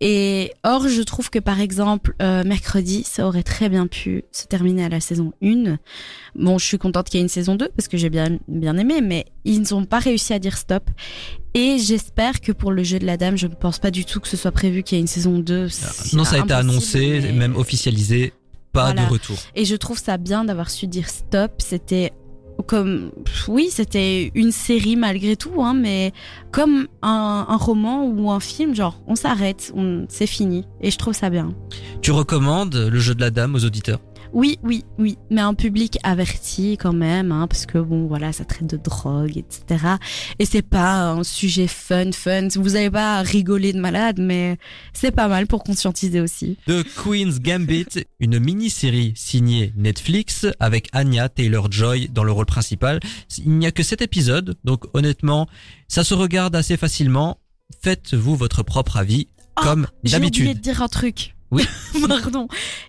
Et 0.01 0.51
or, 0.63 0.87
je 0.87 1.01
trouve 1.01 1.29
que 1.29 1.39
par 1.39 1.59
exemple, 1.59 2.15
euh, 2.21 2.43
mercredi, 2.43 3.03
ça 3.05 3.25
aurait 3.27 3.43
très 3.43 3.69
bien 3.69 3.87
pu 3.87 4.23
se 4.31 4.45
terminer 4.45 4.83
à 4.85 4.89
la 4.89 4.99
saison 4.99 5.33
1. 5.41 5.77
Bon, 6.35 6.57
je 6.57 6.65
suis 6.65 6.77
contente 6.77 7.09
qu'il 7.09 7.19
y 7.19 7.21
ait 7.21 7.23
une 7.23 7.29
saison 7.29 7.55
2 7.55 7.69
parce 7.75 7.87
que 7.87 7.97
j'ai 7.97 8.09
bien 8.09 8.37
bien 8.47 8.77
aimé, 8.77 9.01
mais 9.01 9.25
ils 9.45 9.61
n'ont 9.71 9.85
pas 9.85 9.99
réussi 9.99 10.33
à 10.33 10.39
dire 10.39 10.57
stop. 10.57 10.89
Et 11.53 11.77
j'espère 11.79 12.39
que 12.39 12.51
pour 12.53 12.71
le 12.71 12.83
jeu 12.83 12.97
de 12.99 13.05
la 13.05 13.17
dame, 13.17 13.37
je 13.37 13.47
ne 13.47 13.55
pense 13.55 13.79
pas 13.79 13.91
du 13.91 14.05
tout 14.05 14.19
que 14.21 14.27
ce 14.27 14.37
soit 14.37 14.51
prévu 14.51 14.83
qu'il 14.83 14.97
y 14.97 14.99
ait 14.99 15.01
une 15.01 15.07
saison 15.07 15.37
2. 15.39 15.67
C'est 15.69 16.15
non, 16.15 16.23
ça 16.23 16.37
a 16.37 16.39
été 16.39 16.53
annoncé, 16.53 17.19
mais- 17.21 17.31
même 17.33 17.55
officialisé, 17.57 18.33
pas 18.71 18.86
Voilà. 18.86 19.05
de 19.05 19.12
retour. 19.12 19.38
Et 19.55 19.65
je 19.65 19.75
trouve 19.75 19.97
ça 19.99 20.17
bien 20.17 20.45
d'avoir 20.45 20.69
su 20.69 20.88
dire 20.88 21.10
stop. 21.10 21.51
C'était 21.60 22.12
comme, 22.67 23.12
oui, 23.47 23.69
c'était 23.71 24.31
une 24.36 24.51
série 24.51 24.95
malgré 24.95 25.36
tout, 25.36 25.63
hein, 25.63 25.73
mais 25.73 26.12
comme 26.51 26.88
un, 27.01 27.45
un 27.49 27.57
roman 27.57 28.05
ou 28.05 28.29
un 28.29 28.39
film, 28.39 28.75
genre, 28.75 29.01
on 29.07 29.15
s'arrête, 29.15 29.71
on, 29.75 30.05
c'est 30.10 30.27
fini. 30.27 30.65
Et 30.79 30.91
je 30.91 30.97
trouve 30.97 31.15
ça 31.15 31.29
bien. 31.31 31.55
Tu 32.01 32.12
recommandes 32.12 32.75
le 32.75 32.99
jeu 32.99 33.15
de 33.15 33.21
la 33.21 33.31
dame 33.31 33.55
aux 33.55 33.65
auditeurs? 33.65 33.99
Oui, 34.33 34.59
oui, 34.63 34.85
oui, 34.97 35.17
mais 35.29 35.41
un 35.41 35.53
public 35.53 35.97
averti 36.03 36.77
quand 36.77 36.93
même, 36.93 37.31
hein, 37.31 37.47
parce 37.47 37.65
que 37.65 37.77
bon, 37.77 38.07
voilà, 38.07 38.31
ça 38.31 38.45
traite 38.45 38.67
de 38.67 38.77
drogue, 38.77 39.37
etc. 39.37 39.85
Et 40.39 40.45
c'est 40.45 40.61
pas 40.61 41.09
un 41.11 41.23
sujet 41.23 41.67
fun, 41.67 42.11
fun. 42.13 42.47
Vous 42.55 42.75
avez 42.75 42.89
pas 42.89 43.17
à 43.17 43.21
rigoler 43.23 43.73
de 43.73 43.79
malade, 43.79 44.19
mais 44.19 44.57
c'est 44.93 45.11
pas 45.11 45.27
mal 45.27 45.47
pour 45.47 45.63
conscientiser 45.63 46.21
aussi. 46.21 46.57
The 46.67 46.83
Queen's 47.03 47.39
Gambit, 47.41 47.87
une 48.19 48.39
mini-série 48.39 49.13
signée 49.15 49.73
Netflix 49.75 50.45
avec 50.59 50.87
Anya 50.93 51.27
Taylor-Joy 51.27 52.09
dans 52.13 52.23
le 52.23 52.31
rôle 52.31 52.45
principal. 52.45 52.99
Il 53.37 53.51
n'y 53.57 53.67
a 53.67 53.71
que 53.71 53.83
7 53.83 54.01
épisodes, 54.01 54.55
donc 54.63 54.85
honnêtement, 54.93 55.47
ça 55.87 56.03
se 56.03 56.13
regarde 56.13 56.55
assez 56.55 56.77
facilement. 56.77 57.37
Faites-vous 57.83 58.35
votre 58.35 58.63
propre 58.63 58.97
avis, 58.97 59.27
Oh, 59.57 59.63
comme 59.63 59.87
J'ai 60.03 60.15
oublié 60.15 60.29
de 60.31 60.37
d'habitude. 60.37 60.61
dire 60.61 60.81
un 60.81 60.87
truc. 60.87 61.35
Oui. 61.51 61.63
Pardon. 62.07 62.47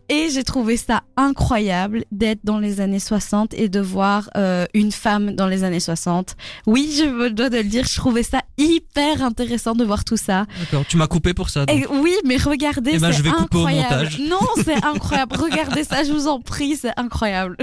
Et 0.08 0.28
j'ai 0.32 0.44
trouvé 0.44 0.76
ça 0.76 1.02
incroyable 1.16 2.04
d'être 2.12 2.40
dans 2.44 2.58
les 2.60 2.80
années 2.80 3.00
60 3.00 3.54
et 3.54 3.68
de 3.68 3.80
voir 3.80 4.30
euh, 4.36 4.66
une 4.74 4.92
femme 4.92 5.32
dans 5.34 5.48
les 5.48 5.64
années 5.64 5.80
60. 5.80 6.36
Oui, 6.66 6.94
je 6.96 7.04
me 7.04 7.30
dois 7.30 7.50
de 7.50 7.56
le 7.56 7.64
dire, 7.64 7.84
je 7.84 7.96
trouvais 7.96 8.22
ça 8.22 8.40
hyper 8.58 9.22
intéressant 9.22 9.74
de 9.74 9.84
voir 9.84 10.04
tout 10.04 10.16
ça. 10.16 10.46
D'accord, 10.60 10.84
tu 10.86 10.96
m'as 10.96 11.08
coupé 11.08 11.34
pour 11.34 11.50
ça. 11.50 11.64
Et 11.68 11.84
oui, 11.88 12.14
mais 12.24 12.36
regardez, 12.36 12.92
Eh 12.94 12.98
ben, 12.98 13.10
c'est 13.10 13.18
je 13.18 13.22
vais 13.24 13.30
couper 13.30 13.56
au 13.58 13.66
incroyable. 13.66 13.94
montage. 13.94 14.18
Non, 14.20 14.38
c'est 14.64 14.84
incroyable. 14.84 15.36
regardez 15.36 15.82
ça, 15.84 16.04
je 16.04 16.12
vous 16.12 16.28
en 16.28 16.40
prie, 16.40 16.76
c'est 16.76 16.92
incroyable. 16.96 17.56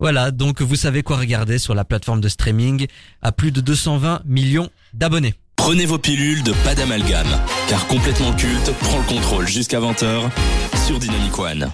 Voilà, 0.00 0.30
donc 0.30 0.60
vous 0.62 0.76
savez 0.76 1.02
quoi 1.02 1.16
regarder 1.18 1.58
sur 1.58 1.74
la 1.74 1.84
plateforme 1.84 2.20
de 2.20 2.28
streaming 2.28 2.86
à 3.22 3.30
plus 3.32 3.52
de 3.52 3.60
220 3.60 4.22
millions 4.24 4.70
d'abonnés. 4.92 5.34
Prenez 5.56 5.86
vos 5.86 5.98
pilules 5.98 6.42
de 6.42 6.52
pas 6.64 6.74
d'amalgame, 6.74 7.40
car 7.68 7.86
complètement 7.86 8.32
culte 8.34 8.72
prend 8.80 8.98
le 8.98 9.04
contrôle 9.04 9.46
jusqu'à 9.48 9.80
20h 9.80 10.30
sur 10.86 10.98
Dynamic 10.98 11.38
One. 11.38 11.70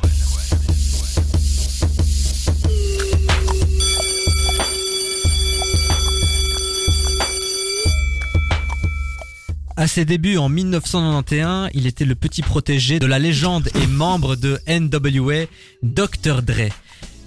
À 9.76 9.86
ses 9.86 10.04
débuts 10.04 10.36
en 10.36 10.50
1991, 10.50 11.70
il 11.72 11.86
était 11.86 12.04
le 12.04 12.14
petit 12.14 12.42
protégé 12.42 12.98
de 12.98 13.06
la 13.06 13.18
légende 13.18 13.70
et 13.82 13.86
membre 13.86 14.36
de 14.36 14.58
NWA, 14.68 15.46
Dr. 15.82 16.42
Dre. 16.42 16.68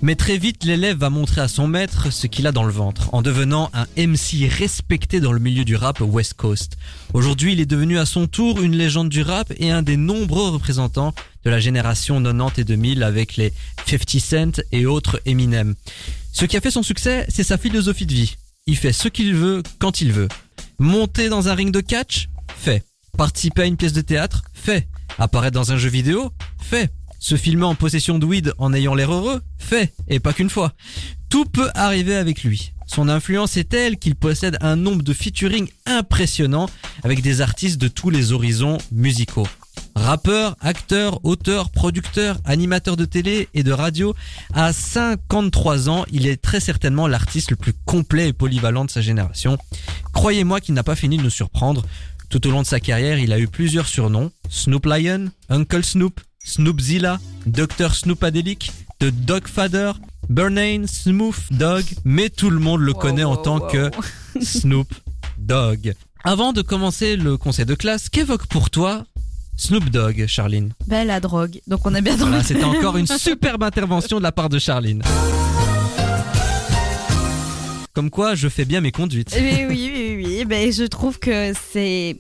Mais 0.04 0.16
très 0.16 0.38
vite, 0.38 0.66
l'élève 0.66 0.98
va 0.98 1.10
montrer 1.10 1.39
à 1.39 1.48
son 1.48 1.66
maître 1.66 2.12
ce 2.12 2.28
qu'il 2.28 2.46
a 2.46 2.52
dans 2.52 2.66
le 2.66 2.74
ventre, 2.74 3.08
en 3.13 3.22
devenant 3.22 3.72
un 3.74 3.86
MC 3.96 4.50
respecté 4.50 5.22
dans 5.22 5.32
le 5.32 5.39
milieu 5.39 5.63
du 5.63 5.78
rap 5.78 6.02
West 6.02 6.34
Coast. 6.34 6.76
Aujourd'hui, 7.13 7.54
il 7.54 7.62
est 7.62 7.66
devenu 7.66 7.98
à 7.98 8.06
son 8.06 8.28
tour 8.28 8.62
une 8.62 8.76
légende 8.76 9.08
du 9.08 9.22
rap 9.22 9.54
et 9.56 9.72
un 9.72 9.82
des 9.82 9.96
nombreux 9.96 10.50
représentants 10.50 11.13
de 11.46 11.50
la 11.50 11.62
génération 11.62 12.22
90 12.22 12.60
et 12.60 12.63
2000 12.66 13.02
avec 13.02 13.38
les 13.38 13.54
50 13.88 14.20
Cent 14.20 14.62
et 14.74 14.86
autres 14.86 15.22
Eminem. 15.26 15.74
Ce 16.34 16.44
qui 16.44 16.58
a 16.58 16.62
fait 16.62 16.70
son 16.70 16.84
succès, 16.84 17.26
c'est 17.30 17.46
sa 17.46 17.58
philosophie 17.58 18.06
de 18.06 18.13
vie. 18.13 18.36
Il 18.68 18.76
fait 18.76 18.92
ce 18.92 19.08
qu'il 19.08 19.34
veut, 19.34 19.63
quand 19.80 20.02
il 20.02 20.12
veut. 20.12 20.28
Monter 20.80 21.30
dans 21.30 21.48
un 21.48 21.54
ring 21.54 21.72
de 21.72 21.80
catch? 21.80 22.28
Fait. 22.58 22.84
Participer 23.18 23.62
à 23.62 23.66
une 23.68 23.78
pièce 23.78 23.94
de 23.94 24.02
théâtre? 24.02 24.44
Fait. 24.54 24.86
Apparaître 25.18 25.56
dans 25.56 25.72
un 25.72 25.78
jeu 25.78 25.88
vidéo? 25.88 26.34
Fait. 26.62 26.92
Se 27.23 27.38
filmer 27.38 27.63
en 27.63 27.73
possession 27.73 28.19
de 28.19 28.25
weed 28.25 28.53
en 28.57 28.73
ayant 28.73 28.95
l'air 28.95 29.13
heureux 29.13 29.41
Fait. 29.57 29.93
Et 30.09 30.19
pas 30.19 30.33
qu'une 30.33 30.49
fois. 30.49 30.73
Tout 31.29 31.45
peut 31.45 31.69
arriver 31.73 32.17
avec 32.17 32.43
lui. 32.43 32.73
Son 32.86 33.07
influence 33.07 33.55
est 33.55 33.69
telle 33.69 33.97
qu'il 33.97 34.15
possède 34.15 34.57
un 34.59 34.75
nombre 34.75 35.03
de 35.03 35.13
featuring 35.13 35.69
impressionnant 35.86 36.69
avec 37.01 37.21
des 37.21 37.39
artistes 37.39 37.79
de 37.79 37.88
tous 37.88 38.09
les 38.09 38.33
horizons 38.33 38.77
musicaux. 38.91 39.47
Rappeur, 39.95 40.57
acteur, 40.59 41.23
auteur, 41.23 41.69
producteur, 41.71 42.39
animateur 42.43 42.97
de 42.97 43.05
télé 43.05 43.47
et 43.53 43.63
de 43.63 43.71
radio, 43.71 44.13
à 44.53 44.73
53 44.73 45.88
ans, 45.88 46.03
il 46.12 46.27
est 46.27 46.41
très 46.41 46.59
certainement 46.59 47.07
l'artiste 47.07 47.51
le 47.51 47.55
plus 47.55 47.73
complet 47.86 48.27
et 48.27 48.33
polyvalent 48.33 48.83
de 48.83 48.91
sa 48.91 48.99
génération. 48.99 49.57
Croyez-moi 50.12 50.59
qu'il 50.59 50.73
n'a 50.73 50.83
pas 50.83 50.97
fini 50.97 51.15
de 51.15 51.23
nous 51.23 51.29
surprendre. 51.29 51.86
Tout 52.29 52.45
au 52.47 52.51
long 52.51 52.63
de 52.63 52.67
sa 52.67 52.81
carrière, 52.81 53.17
il 53.17 53.31
a 53.31 53.39
eu 53.39 53.47
plusieurs 53.47 53.88
surnoms. 53.88 54.29
Snoop 54.49 54.86
Lion, 54.86 55.29
Uncle 55.47 55.86
Snoop, 55.86 56.19
Snoopzilla, 56.43 57.19
Dr 57.45 57.93
Snoopadelic, 57.95 58.71
The 58.99 59.06
Dogfather, 59.06 59.93
Burnane, 60.29 60.88
Smooth 60.88 61.36
Dog, 61.51 61.84
mais 62.06 62.29
tout 62.29 62.49
le 62.49 62.60
monde 62.60 62.82
le 62.82 62.93
connaît 62.93 63.23
en 63.23 63.38
tant 63.38 63.60
que 63.60 63.89
Snoop 64.41 64.93
Dogg. 65.38 65.93
Avant 66.23 66.53
de 66.53 66.62
commencer 66.62 67.15
le 67.15 67.38
conseil 67.38 67.65
de 67.65 67.75
classe, 67.75 68.10
qu'évoque 68.10 68.47
pour 68.47 68.69
toi 68.69 69.06
Snoop 69.58 69.89
Dogg, 69.89 70.25
Charline? 70.27 70.73
Ben, 70.88 71.06
la 71.08 71.19
drogue. 71.19 71.60
Donc 71.67 71.86
on 71.86 71.93
est 71.95 72.01
bien 72.01 72.15
dans 72.17 72.25
Voilà, 72.25 72.39
le 72.39 72.43
c'était 72.43 72.63
encore 72.63 72.97
une 72.97 73.08
superbe 73.08 73.63
intervention 73.63 74.17
de 74.17 74.23
la 74.23 74.32
part 74.32 74.49
de 74.49 74.60
Charline. 74.60 75.01
Comme 77.93 78.10
quoi, 78.10 78.34
je 78.34 78.49
fais 78.49 78.65
bien 78.65 78.82
mes 78.82 78.91
conduites. 78.91 79.36
Oui, 79.39 79.65
oui, 79.69 79.91
oui, 79.93 80.12
oui. 80.43 80.49
Ben, 80.49 80.71
je 80.71 80.84
trouve 80.84 81.19
que 81.19 81.53
c'est 81.71 82.17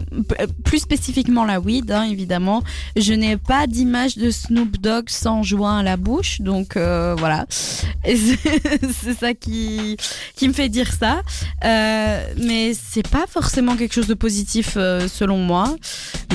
plus 0.63 0.79
spécifiquement 0.79 1.45
la 1.45 1.59
weed, 1.59 1.91
hein, 1.91 2.03
évidemment. 2.03 2.63
Je 2.95 3.13
n'ai 3.13 3.37
pas 3.37 3.67
d'image 3.67 4.17
de 4.17 4.31
Snoop 4.31 4.77
Dogg 4.77 5.09
sans 5.09 5.43
joint 5.43 5.79
à 5.79 5.83
la 5.83 5.97
bouche, 5.97 6.41
donc 6.41 6.77
euh, 6.77 7.15
voilà. 7.17 7.45
C'est 8.05 9.17
ça 9.19 9.33
qui 9.33 9.97
qui 10.35 10.47
me 10.47 10.53
fait 10.53 10.69
dire 10.69 10.91
ça. 10.91 11.21
Euh, 11.63 12.25
mais 12.37 12.73
c'est 12.73 13.07
pas 13.07 13.25
forcément 13.27 13.75
quelque 13.75 13.93
chose 13.93 14.07
de 14.07 14.13
positif 14.13 14.73
euh, 14.75 15.07
selon 15.07 15.37
moi. 15.37 15.75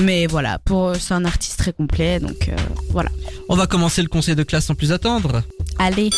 Mais 0.01 0.27
voilà, 0.27 0.59
pour 0.59 0.95
c'est 0.95 1.13
un 1.13 1.25
artiste 1.25 1.59
très 1.59 1.73
complet, 1.73 2.19
donc 2.19 2.49
euh, 2.49 2.55
voilà. 2.89 3.09
On 3.49 3.55
va 3.55 3.67
commencer 3.67 4.01
le 4.01 4.07
conseil 4.07 4.35
de 4.35 4.43
classe 4.43 4.65
sans 4.65 4.75
plus 4.75 4.91
attendre. 4.91 5.43
Allez. 5.77 6.09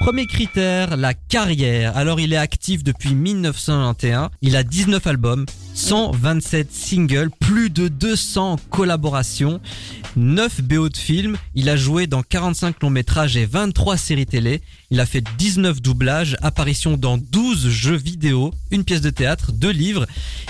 Premier 0.00 0.26
critère, 0.26 0.96
la 0.96 1.12
carrière. 1.12 1.94
Alors 1.94 2.20
il 2.20 2.32
est 2.32 2.38
actif 2.38 2.82
depuis 2.82 3.14
1991, 3.14 4.30
il 4.40 4.56
a 4.56 4.62
19 4.62 5.06
albums, 5.06 5.44
127 5.74 6.72
singles, 6.72 7.28
plus 7.38 7.68
de 7.68 7.88
200 7.88 8.56
collaborations, 8.70 9.60
9 10.16 10.62
BO 10.62 10.88
de 10.88 10.96
films, 10.96 11.36
il 11.54 11.68
a 11.68 11.76
joué 11.76 12.06
dans 12.06 12.22
45 12.22 12.82
longs 12.82 12.88
métrages 12.88 13.36
et 13.36 13.44
23 13.44 13.98
séries 13.98 14.24
télé, 14.24 14.62
il 14.90 15.00
a 15.00 15.06
fait 15.06 15.22
19 15.36 15.82
doublages, 15.82 16.34
apparitions 16.40 16.96
dans 16.96 17.18
12 17.18 17.68
jeux 17.68 17.96
vidéo, 17.96 18.54
une 18.70 18.84
pièce 18.84 19.02
de 19.02 19.10
théâtre, 19.10 19.52
deux 19.52 19.70
livres. 19.70 20.06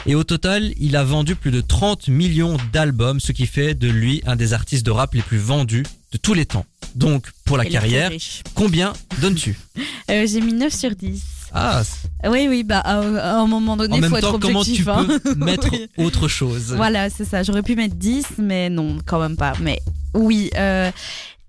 Et 0.07 0.15
au 0.15 0.23
total 0.23 0.73
il 0.79 0.95
a 0.95 1.03
vendu 1.03 1.35
plus 1.35 1.51
de 1.51 1.61
30 1.61 2.07
millions 2.07 2.57
d'albums, 2.73 3.19
ce 3.19 3.33
qui 3.33 3.47
fait 3.47 3.75
de 3.75 3.89
lui 3.89 4.23
un 4.27 4.37
des 4.37 4.53
artistes 4.53 4.87
de 4.87 4.93
rap 4.93 5.13
les 5.13 5.23
plus 5.23 5.39
vendus 5.39 5.83
de 6.13 6.19
tous 6.19 6.35
les 6.35 6.47
temps. 6.47 6.65
Donc 6.95 7.27
pour 7.45 7.57
la 7.57 7.65
carrière, 7.65 8.11
combien 8.55 8.93
donnes-tu 9.21 9.57
Euh, 10.11 10.27
J'ai 10.27 10.41
mis 10.41 10.53
9 10.53 10.73
sur 10.75 10.91
10. 10.97 11.23
Ah, 11.53 11.83
Oui, 12.29 12.47
oui, 12.49 12.63
bah 12.65 12.79
à, 12.81 12.99
à 12.99 13.35
un 13.37 13.47
moment 13.47 13.73
en 13.73 13.77
donné, 13.77 13.97
il 13.99 14.05
faut 14.05 14.17
être 14.17 14.33
temps 14.33 14.39
comment 14.41 14.65
tu 14.65 14.71
objectif. 14.83 14.89
hein. 14.89 15.07
peux 15.23 15.35
mettre 15.37 15.69
Oui. 15.71 15.89
autre 15.99 16.27
chose? 16.29 16.75
Voilà, 16.77 17.11
c'est 17.11 17.25
ça. 17.25 17.43
J'aurais 17.45 17.63
pu 17.63 17.77
mettre 17.77 17.95
10, 17.95 18.25
mais 18.39 18.71
non, 18.71 18.99
quand 19.07 19.21
même 19.21 19.37
pas. 19.37 19.53
Mais 19.61 19.81
oui, 20.15 20.51
euh, 20.57 20.91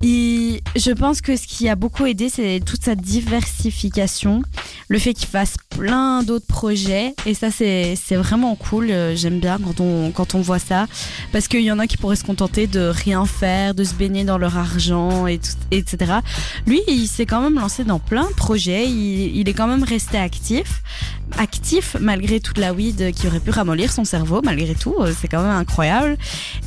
il- 0.01 0.59
je 0.75 0.91
pense 0.91 1.21
que 1.21 1.35
ce 1.35 1.45
qui 1.47 1.69
a 1.69 1.75
beaucoup 1.75 2.05
aidé, 2.05 2.29
c'est 2.29 2.61
toute 2.65 2.83
sa 2.83 2.95
diversification. 2.95 4.41
Le 4.89 4.99
fait 4.99 5.13
qu'il 5.13 5.27
fasse 5.27 5.55
plein 5.69 6.23
d'autres 6.23 6.45
projets. 6.47 7.13
Et 7.25 7.33
ça, 7.33 7.49
c'est 7.51 7.95
vraiment 8.11 8.55
cool. 8.55 8.89
Euh, 8.91 9.15
J'aime 9.15 9.39
bien 9.39 9.57
quand 9.63 9.79
on, 9.79 10.11
quand 10.11 10.35
on 10.35 10.41
voit 10.41 10.59
ça. 10.59 10.87
Parce 11.31 11.47
qu'il 11.47 11.61
y 11.61 11.71
en 11.71 11.79
a 11.79 11.87
qui 11.87 11.97
pourraient 11.97 12.15
se 12.15 12.23
contenter 12.23 12.67
de 12.67 12.79
rien 12.81 13.25
faire, 13.25 13.73
de 13.75 13.83
se 13.83 13.93
baigner 13.93 14.23
dans 14.25 14.37
leur 14.37 14.57
argent, 14.57 15.27
et 15.27 15.37
tout- 15.37 15.49
etc. 15.71 16.13
Lui, 16.67 16.81
il 16.87 17.07
s'est 17.07 17.25
quand 17.25 17.41
même 17.41 17.55
lancé 17.55 17.83
dans 17.83 17.99
plein 17.99 18.27
de 18.27 18.33
projets. 18.35 18.87
Il, 18.87 19.37
il 19.37 19.47
est 19.47 19.53
quand 19.53 19.67
même 19.67 19.83
resté 19.83 20.17
actif. 20.17 20.81
Actif 21.37 21.95
malgré 21.99 22.41
toute 22.41 22.57
la 22.57 22.73
weed 22.73 23.13
qui 23.13 23.27
aurait 23.27 23.39
pu 23.39 23.51
ramollir 23.51 23.91
son 23.91 24.03
cerveau, 24.03 24.41
malgré 24.43 24.75
tout. 24.75 24.95
Euh, 24.99 25.13
C'est 25.17 25.27
quand 25.29 25.41
même 25.41 25.51
incroyable. 25.55 26.17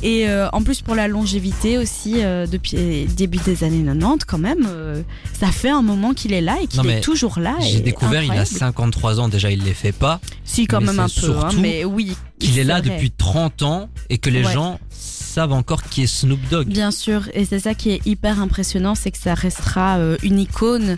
Et 0.01 0.27
euh, 0.27 0.47
en 0.53 0.63
plus, 0.63 0.81
pour 0.81 0.95
la 0.95 1.07
longévité 1.07 1.77
aussi, 1.77 2.15
euh, 2.23 2.47
depuis 2.47 3.05
début 3.27 3.43
des 3.43 3.63
années 3.63 3.83
90, 3.83 4.25
quand 4.25 4.37
même, 4.37 4.67
euh, 4.67 5.01
ça 5.33 5.47
fait 5.47 5.69
un 5.69 5.81
moment 5.81 6.13
qu'il 6.13 6.33
est 6.33 6.41
là 6.41 6.57
et 6.61 6.67
qu'il 6.67 6.87
est 6.89 7.01
toujours 7.01 7.39
là. 7.39 7.55
J'ai 7.59 7.79
découvert, 7.79 8.21
il 8.23 8.29
a 8.31 8.41
incroyable. 8.41 8.47
53 8.47 9.19
ans, 9.19 9.27
déjà 9.29 9.51
il 9.51 9.63
les 9.63 9.73
fait 9.73 9.91
pas, 9.91 10.19
Si, 10.43 10.67
quand 10.67 10.81
même 10.81 10.99
un 10.99 11.07
peu, 11.09 11.31
hein, 11.37 11.49
mais 11.59 11.83
oui. 11.85 12.15
qu'il 12.39 12.59
est 12.59 12.63
là 12.63 12.81
vrai. 12.81 12.89
depuis 12.91 13.11
30 13.11 13.61
ans 13.63 13.89
et 14.09 14.17
que 14.17 14.29
les 14.29 14.45
Ouais. 14.45 14.53
gens 14.53 14.79
savent 14.89 15.51
encore 15.53 15.83
qui 15.83 16.03
est 16.03 16.07
Snoop 16.07 16.39
Dogg. 16.49 16.67
Bien 16.67 16.91
sûr, 16.91 17.23
et 17.33 17.43
c'est 17.45 17.59
ça 17.59 17.73
qui 17.73 17.89
est 17.91 18.05
hyper 18.05 18.39
impressionnant, 18.39 18.95
c'est 18.95 19.11
que 19.11 19.17
ça 19.17 19.33
restera 19.33 19.97
euh, 19.97 20.17
une 20.23 20.39
icône 20.39 20.97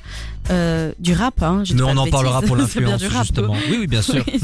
euh, 0.50 0.92
du 1.00 1.14
rap. 1.14 1.42
Hein, 1.44 1.64
Mais 1.74 1.82
on 1.82 1.98
en 1.98 2.08
parlera 2.08 2.42
pour 2.42 2.56
l'influence 2.58 3.02
justement. 3.02 3.54
Oui, 3.70 3.78
oui, 3.82 3.88
bien 3.88 4.02
sûr. 4.02 4.24
Oui, 4.34 4.40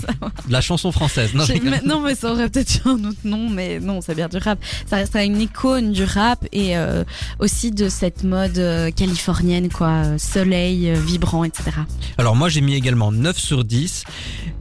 la 0.50 0.62
chanson 0.62 0.92
française. 0.92 1.34
Non, 1.34 1.46
mais- 1.64 1.82
non, 1.86 2.02
mais 2.02 2.16
ça 2.16 2.32
aurait 2.32 2.50
peut-être 2.50 2.76
eu 2.86 2.90
un 2.90 3.04
autre 3.06 3.18
nom, 3.24 3.50
mais 3.50 3.80
non, 3.80 4.02
c'est 4.02 4.16
bien 4.16 4.28
du 4.30 4.38
rap. 4.38 4.60
Ça 4.86 4.98
restera 4.98 5.24
une 5.24 5.40
icône 5.42 5.92
du 5.92 6.04
rap 6.04 6.46
et 6.52 6.78
euh, 6.78 7.04
aussi 7.40 7.72
de 7.72 7.90
cette 7.90 8.24
mode 8.24 8.58
euh, 8.58 8.92
californienne, 8.92 9.70
quoi, 9.70 10.18
soleil, 10.18 10.94
vibrant, 10.96 11.44
etc. 11.44 11.72
Alors 12.18 12.36
moi 12.36 12.50
j'ai 12.50 12.62
mis 12.62 12.74
également 12.76 13.12
9 13.12 13.38
sur 13.38 13.64
10 13.64 14.04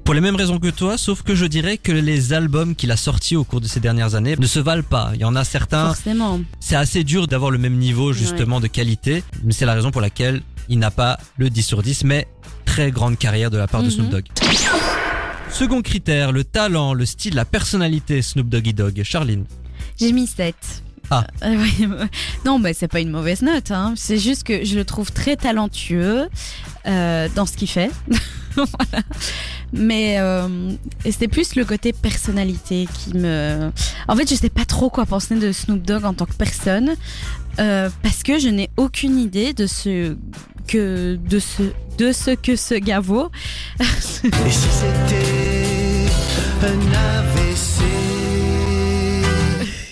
pour 0.05 0.15
les 0.15 0.21
mêmes 0.21 0.37
raisons 0.37 0.59
que 0.59 0.69
toi, 0.69 0.99
sauf 0.99 1.23
que 1.23 1.35
je 1.35 1.47
dirais 1.47 1.79
que 1.79 1.93
les 1.93 2.33
albums 2.33 2.75
qu'il 2.75 2.91
a 2.91 2.97
sortis 2.97 3.37
au 3.37 3.45
cours 3.45 3.61
de 3.61 3.69
ces 3.69 3.79
dernières 3.81 4.15
années 4.17 4.35
ne 4.37 4.47
se 4.47 4.59
valent 4.59 4.83
pas. 4.83 5.13
Il 5.15 5.21
y 5.21 5.25
en 5.25 5.37
a 5.37 5.45
certains, 5.45 5.87
Forcément. 5.87 6.41
c'est 6.61 6.75
assez 6.77 7.05
dur 7.05 7.29
d'avoir 7.29 7.51
le 7.53 7.59
même 7.59 7.77
niveau 7.79 8.13
justement 8.13 8.59
de 8.61 8.67
qualité, 8.67 9.23
mais 9.45 9.53
c'est 9.53 9.67
la 9.67 9.75
raison 9.75 9.91
pour 9.93 10.01
laquelle 10.01 10.43
il 10.69 10.79
n'a 10.79 10.91
pas 10.91 11.19
le 11.37 11.51
10 11.51 11.63
sur 11.63 11.83
10, 11.83 12.05
mais 12.05 12.27
très 12.65 12.91
grande 12.91 13.19
carrière 13.19 13.51
de 13.51 13.59
la 13.59 13.67
part 13.67 13.83
de 13.83 13.87
Mhm. 13.87 13.93
Snoop 13.93 14.09
Dogg. 14.11 14.25
Second 15.51 15.83
critère, 15.83 16.33
le 16.33 16.45
talent, 16.45 16.95
le 16.95 17.05
style, 17.05 17.35
la 17.35 17.45
personnalité 17.45 18.23
Snoop 18.23 18.49
Doggy 18.49 18.73
Dogg. 18.73 19.03
Charline. 19.05 19.45
J'ai 20.01 20.13
mis 20.13 20.27
7. 20.27 20.55
Ah. 21.11 21.27
Euh, 21.45 21.57
oui, 21.81 21.87
non, 22.47 22.59
mais 22.59 22.73
c'est 22.73 22.89
pas 22.89 23.01
une 23.01 23.11
mauvaise 23.11 23.43
note. 23.43 23.71
Hein. 23.71 23.93
C'est 23.97 24.19
juste 24.19 24.45
que 24.45 24.65
je 24.65 24.77
le 24.77 24.85
trouve 24.87 25.13
très 25.13 25.37
talentueux 25.37 26.29
euh, 26.87 27.29
dans 27.35 27.45
ce 27.45 27.57
qu'il 27.57 27.69
fait. 27.69 27.91
voilà. 28.55 29.05
Mais 29.75 30.17
euh, 30.21 30.73
c'est 31.11 31.29
plus 31.29 31.55
le 31.55 31.65
côté 31.67 31.93
personnalité 31.93 32.89
qui 32.93 33.15
me. 33.15 33.71
En 34.09 34.17
fait, 34.17 34.29
je 34.31 34.35
sais 34.35 34.49
pas 34.51 34.65
trop 34.65 34.89
quoi 34.89 35.05
penser 35.05 35.37
de 35.37 35.53
Snoop 35.53 35.83
Dogg 35.83 36.05
en 36.05 36.15
tant 36.15 36.25
que 36.27 36.35
personne 36.35 36.95
euh, 37.59 37.91
parce 38.03 38.23
que 38.23 38.39
je 38.39 38.49
n'ai 38.49 38.71
aucune 38.79 39.19
idée 39.19 39.53
de 39.53 39.67
ce 39.67 40.17
que 40.67 41.17
de 41.17 41.39
ce 41.39 41.63
de 41.99 42.13
ce 42.13 42.31
que 42.31 42.57
ce 42.57 42.75
gars 42.75 43.01
vaut. 43.01 43.31
Et 43.81 43.85
si 43.85 44.69
c'était 44.69 46.07
un 46.63 46.93
AVC 46.93 47.83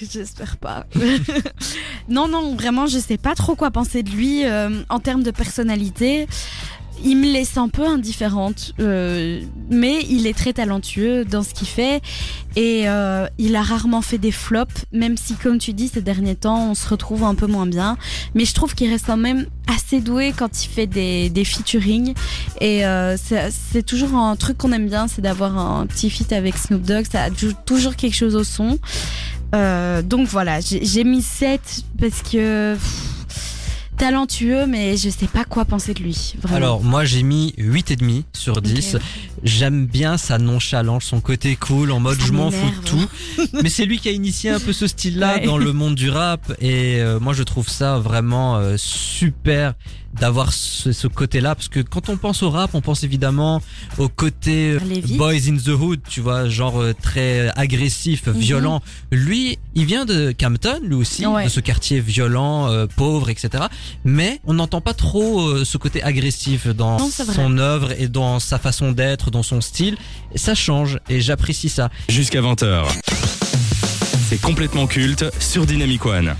J'espère 0.11 0.57
pas. 0.57 0.87
non, 2.09 2.27
non, 2.27 2.57
vraiment, 2.57 2.87
je 2.87 2.99
sais 2.99 3.19
pas 3.19 3.35
trop 3.35 3.55
quoi 3.55 3.71
penser 3.71 4.03
de 4.03 4.11
lui 4.11 4.45
euh, 4.45 4.83
en 4.89 4.99
termes 4.99 5.23
de 5.23 5.31
personnalité. 5.31 6.27
Il 7.05 7.17
me 7.17 7.33
laisse 7.33 7.57
un 7.57 7.69
peu 7.69 7.87
indifférente, 7.87 8.75
euh, 8.81 9.41
mais 9.71 10.01
il 10.09 10.27
est 10.27 10.37
très 10.37 10.53
talentueux 10.53 11.25
dans 11.25 11.43
ce 11.43 11.55
qu'il 11.55 11.69
fait 11.69 12.03
et 12.57 12.89
euh, 12.89 13.27
il 13.39 13.57
a 13.57 13.63
rarement 13.63 14.03
fait 14.03 14.19
des 14.19 14.33
flops, 14.33 14.85
même 14.93 15.17
si, 15.17 15.35
comme 15.35 15.59
tu 15.59 15.73
dis, 15.73 15.89
ces 15.89 16.03
derniers 16.03 16.37
temps, 16.37 16.71
on 16.71 16.75
se 16.75 16.89
retrouve 16.89 17.25
un 17.25 17.35
peu 17.35 17.47
moins 17.47 17.67
bien. 17.67 17.97
Mais 18.35 18.45
je 18.45 18.55
trouve 18.55 18.75
qu'il 18.75 18.91
reste 18.91 19.07
quand 19.07 19.17
même 19.17 19.47
assez 19.67 20.01
doué 20.01 20.35
quand 20.37 20.65
il 20.65 20.69
fait 20.69 20.87
des, 20.87 21.31
des 21.31 21.45
featuring 21.45 22.15
et 22.61 22.85
euh, 22.85 23.17
c'est 23.17 23.85
toujours 23.85 24.15
un 24.15 24.37
truc 24.37 24.59
qu'on 24.59 24.73
aime 24.73 24.89
bien, 24.89 25.07
c'est 25.09 25.23
d'avoir 25.23 25.57
un 25.57 25.87
petit 25.87 26.11
feat 26.11 26.33
avec 26.33 26.57
Snoop 26.57 26.83
Dogg. 26.83 27.07
Ça 27.11 27.25
ajoute 27.25 27.57
toujours 27.65 27.97
quelque 27.97 28.17
chose 28.17 28.37
au 28.37 28.45
son. 28.45 28.79
Donc 29.53 30.29
voilà, 30.29 30.61
j'ai 30.61 31.05
mis 31.05 31.23
7 31.23 31.61
parce 31.99 32.23
que 32.23 32.77
talentueux, 34.01 34.67
mais 34.67 34.97
je 34.97 35.11
sais 35.11 35.27
pas 35.27 35.45
quoi 35.45 35.67
penser 35.67 35.93
de 35.93 36.03
lui. 36.03 36.35
Vraiment. 36.41 36.57
Alors 36.57 36.83
moi 36.83 37.05
j'ai 37.05 37.23
mis 37.23 37.53
8,5 37.59 38.25
sur 38.33 38.63
10. 38.63 38.95
Ok. 38.95 39.01
J'aime 39.45 39.87
bien 39.87 40.17
sa 40.17 40.39
nonchalance, 40.39 41.05
son 41.05 41.21
côté 41.21 41.55
cool, 41.57 41.93
en 41.93 42.01
mode 42.01 42.19
Ça 42.19 42.27
je 42.27 42.33
m'en 42.33 42.51
fous 42.51 42.81
de 42.81 42.87
tout. 42.87 43.07
Mais 43.63 43.69
c'est 43.69 43.85
lui 43.85 43.99
qui 43.99 44.09
a 44.09 44.13
initié 44.13 44.51
un 44.51 44.59
peu 44.61 44.73
ce 44.73 44.87
style-là 44.87 45.37
Ouais. 45.37 45.47
dans 45.47 45.59
le 45.59 45.73
monde 45.75 45.95
du 45.95 46.09
rap 46.11 46.51
et 46.61 46.97
euh, 47.01 47.21
moi 47.21 47.35
je 47.35 47.43
trouve 47.43 47.69
ça 47.69 47.99
vraiment 47.99 48.57
euh, 48.57 48.77
super 48.79 49.75
d'avoir 50.21 50.53
ce, 50.53 50.91
ce 50.91 51.07
côté-là 51.07 51.55
parce 51.55 51.69
que 51.69 51.79
quand 51.79 52.09
on 52.09 52.17
pense 52.17 52.43
au 52.43 52.51
rap, 52.51 52.71
on 52.75 52.81
pense 52.81 53.05
évidemment 53.05 53.63
au 53.97 54.09
côté 54.09 54.73
euh, 54.73 54.81
boys 55.17 55.47
in 55.49 55.57
the 55.57 55.69
hood, 55.69 56.01
tu 56.09 56.21
vois, 56.21 56.49
genre 56.49 56.83
très 57.01 57.49
agressif, 57.57 58.27
Mhm. 58.27 58.33
violent. 58.39 58.83
Lui, 59.13 59.59
il 59.77 59.85
vient 59.85 60.05
de 60.07 60.35
Campton, 60.39 60.81
lui 60.83 60.97
aussi, 60.97 61.25
Ouais. 61.27 61.45
de 61.45 61.49
ce 61.49 61.61
quartier 61.61 62.01
violent, 62.01 62.69
euh, 62.69 62.87
pauvre, 62.97 63.31
etc. 63.31 63.65
Mais 64.05 64.40
on 64.44 64.55
n'entend 64.55 64.81
pas 64.81 64.94
trop 64.94 65.40
euh, 65.40 65.64
ce 65.64 65.79
côté 65.79 66.03
agressif 66.03 66.66
dans 66.68 66.98
Non, 66.98 67.11
son 67.11 67.59
œuvre 67.59 67.92
et 67.98 68.09
dans 68.09 68.38
sa 68.40 68.59
façon 68.59 68.92
d'être, 68.92 69.31
dans 69.31 69.42
son 69.42 69.61
style. 69.61 69.96
Ça 70.35 70.55
change 70.55 70.98
et 71.09 71.20
j'apprécie 71.20 71.68
ça. 71.68 71.90
Jusqu'à 72.09 72.40
20h. 72.40 72.85
C'est 74.29 74.40
complètement 74.40 74.87
culte 74.87 75.24
sur 75.40 75.66
Dynamic 75.66 76.07
One. 76.07 76.35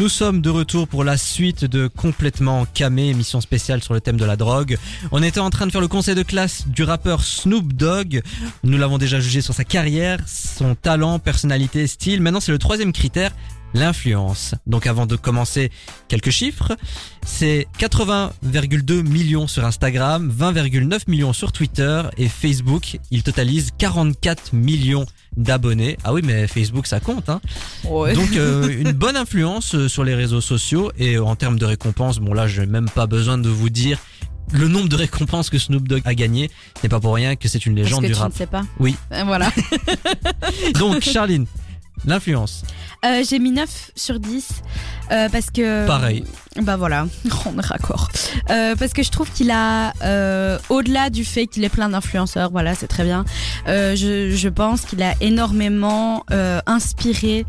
Nous 0.00 0.08
sommes 0.08 0.40
de 0.40 0.48
retour 0.48 0.88
pour 0.88 1.04
la 1.04 1.18
suite 1.18 1.66
de 1.66 1.86
Complètement 1.86 2.64
Camé, 2.72 3.10
émission 3.10 3.42
spéciale 3.42 3.82
sur 3.82 3.92
le 3.92 4.00
thème 4.00 4.16
de 4.16 4.24
la 4.24 4.34
drogue. 4.34 4.78
On 5.12 5.22
était 5.22 5.40
en 5.40 5.50
train 5.50 5.66
de 5.66 5.72
faire 5.72 5.82
le 5.82 5.88
conseil 5.88 6.14
de 6.14 6.22
classe 6.22 6.66
du 6.66 6.84
rappeur 6.84 7.22
Snoop 7.22 7.74
Dogg. 7.74 8.22
Nous 8.64 8.78
l'avons 8.78 8.96
déjà 8.96 9.20
jugé 9.20 9.42
sur 9.42 9.52
sa 9.52 9.62
carrière, 9.64 10.20
son 10.26 10.74
talent, 10.74 11.18
personnalité, 11.18 11.86
style. 11.86 12.22
Maintenant, 12.22 12.40
c'est 12.40 12.50
le 12.50 12.56
troisième 12.56 12.94
critère, 12.94 13.32
l'influence. 13.74 14.54
Donc 14.66 14.86
avant 14.86 15.06
de 15.06 15.16
commencer, 15.16 15.70
quelques 16.08 16.30
chiffres. 16.30 16.76
C'est 17.24 17.66
80,2 17.78 19.02
millions 19.02 19.46
sur 19.46 19.64
Instagram, 19.64 20.32
20,9 20.36 21.02
millions 21.08 21.32
sur 21.32 21.52
Twitter 21.52 22.02
et 22.16 22.28
Facebook. 22.28 22.98
Il 23.10 23.22
totalise 23.22 23.70
44 23.78 24.52
millions 24.54 25.06
d'abonnés. 25.36 25.96
Ah 26.04 26.12
oui, 26.12 26.22
mais 26.24 26.46
Facebook, 26.48 26.86
ça 26.86 27.00
compte, 27.00 27.28
hein. 27.28 27.40
Donc 27.84 28.34
euh, 28.36 28.68
une 28.80 28.92
bonne 28.92 29.16
influence 29.16 29.74
euh, 29.74 29.88
sur 29.88 30.04
les 30.04 30.14
réseaux 30.14 30.40
sociaux 30.40 30.90
et 30.98 31.16
euh, 31.16 31.24
en 31.24 31.36
termes 31.36 31.58
de 31.58 31.64
récompenses, 31.66 32.18
bon 32.18 32.34
là 32.34 32.48
j'ai 32.48 32.66
même 32.66 32.88
pas 32.88 33.06
besoin 33.06 33.38
de 33.38 33.48
vous 33.48 33.70
dire 33.70 33.98
le 34.52 34.66
nombre 34.66 34.88
de 34.88 34.96
récompenses 34.96 35.48
que 35.50 35.58
Snoop 35.58 35.86
Dogg 35.86 36.02
a 36.04 36.14
gagné. 36.14 36.50
n'est 36.82 36.88
pas 36.88 36.98
pour 36.98 37.14
rien 37.14 37.36
que 37.36 37.46
c'est 37.46 37.64
une 37.66 37.76
Parce 37.76 37.86
légende 37.86 38.02
que 38.02 38.08
du 38.08 38.14
tu 38.14 38.18
rap. 38.18 38.32
ne 38.32 38.36
sais 38.36 38.46
pas. 38.46 38.64
Oui. 38.80 38.96
Voilà. 39.24 39.52
Donc 40.74 41.02
Charline, 41.02 41.46
L'influence. 42.06 42.62
Euh, 43.04 43.22
J'ai 43.28 43.38
mis 43.38 43.50
9 43.52 43.90
sur 43.94 44.20
10 44.20 44.48
euh, 45.10 45.28
parce 45.28 45.50
que... 45.50 45.86
Pareil. 45.86 46.24
Bah 46.62 46.76
voilà, 46.76 47.06
on 47.46 47.58
est 47.58 47.66
raccord. 47.66 48.08
Euh, 48.50 48.74
parce 48.76 48.92
que 48.92 49.02
je 49.02 49.10
trouve 49.10 49.30
qu'il 49.30 49.50
a, 49.50 49.92
euh, 50.02 50.58
au-delà 50.68 51.08
du 51.10 51.24
fait 51.24 51.46
qu'il 51.46 51.64
est 51.64 51.68
plein 51.68 51.88
d'influenceurs, 51.88 52.50
voilà, 52.50 52.74
c'est 52.74 52.88
très 52.88 53.04
bien, 53.04 53.24
euh, 53.68 53.94
je, 53.94 54.30
je 54.34 54.48
pense 54.48 54.82
qu'il 54.82 55.02
a 55.02 55.14
énormément 55.20 56.24
euh, 56.32 56.60
inspiré 56.66 57.46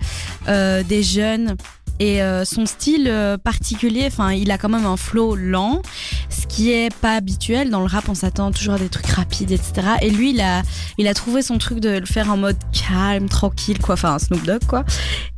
euh, 0.48 0.84
des 0.84 1.02
jeunes 1.04 1.56
et 2.00 2.24
euh, 2.24 2.46
son 2.46 2.66
style 2.66 3.08
euh, 3.08 3.38
particulier, 3.38 4.06
enfin, 4.08 4.32
il 4.32 4.50
a 4.52 4.58
quand 4.58 4.70
même 4.70 4.86
un 4.86 4.98
flow 4.98 5.36
lent, 5.36 5.82
ce 6.30 6.48
qui 6.48 6.72
est 6.72 6.94
pas 6.96 7.16
habituel 7.16 7.70
dans 7.70 7.80
le 7.80 7.86
rap. 7.86 8.10
On 8.10 8.16
s'attend 8.16 8.52
toujours 8.52 8.74
à 8.76 8.80
des 8.80 8.90
trucs 8.90 9.08
rapides, 9.08 9.52
etc. 9.52 9.74
Et 10.02 10.10
lui, 10.10 10.32
il 10.32 10.42
a, 10.42 10.64
il 10.98 11.08
a 11.08 11.14
trouvé 11.14 11.42
son 11.42 11.58
truc 11.58 11.80
de 11.80 11.90
le 11.90 12.06
faire 12.06 12.32
en 12.32 12.38
mode 12.38 12.58
calme, 12.72 13.30
tranquille, 13.30 13.80
quoi. 13.80 13.94
Enfin, 13.94 14.16
un 14.16 14.20
Snoop 14.20 14.44
Dogg, 14.44 14.66
quoi. 14.68 14.84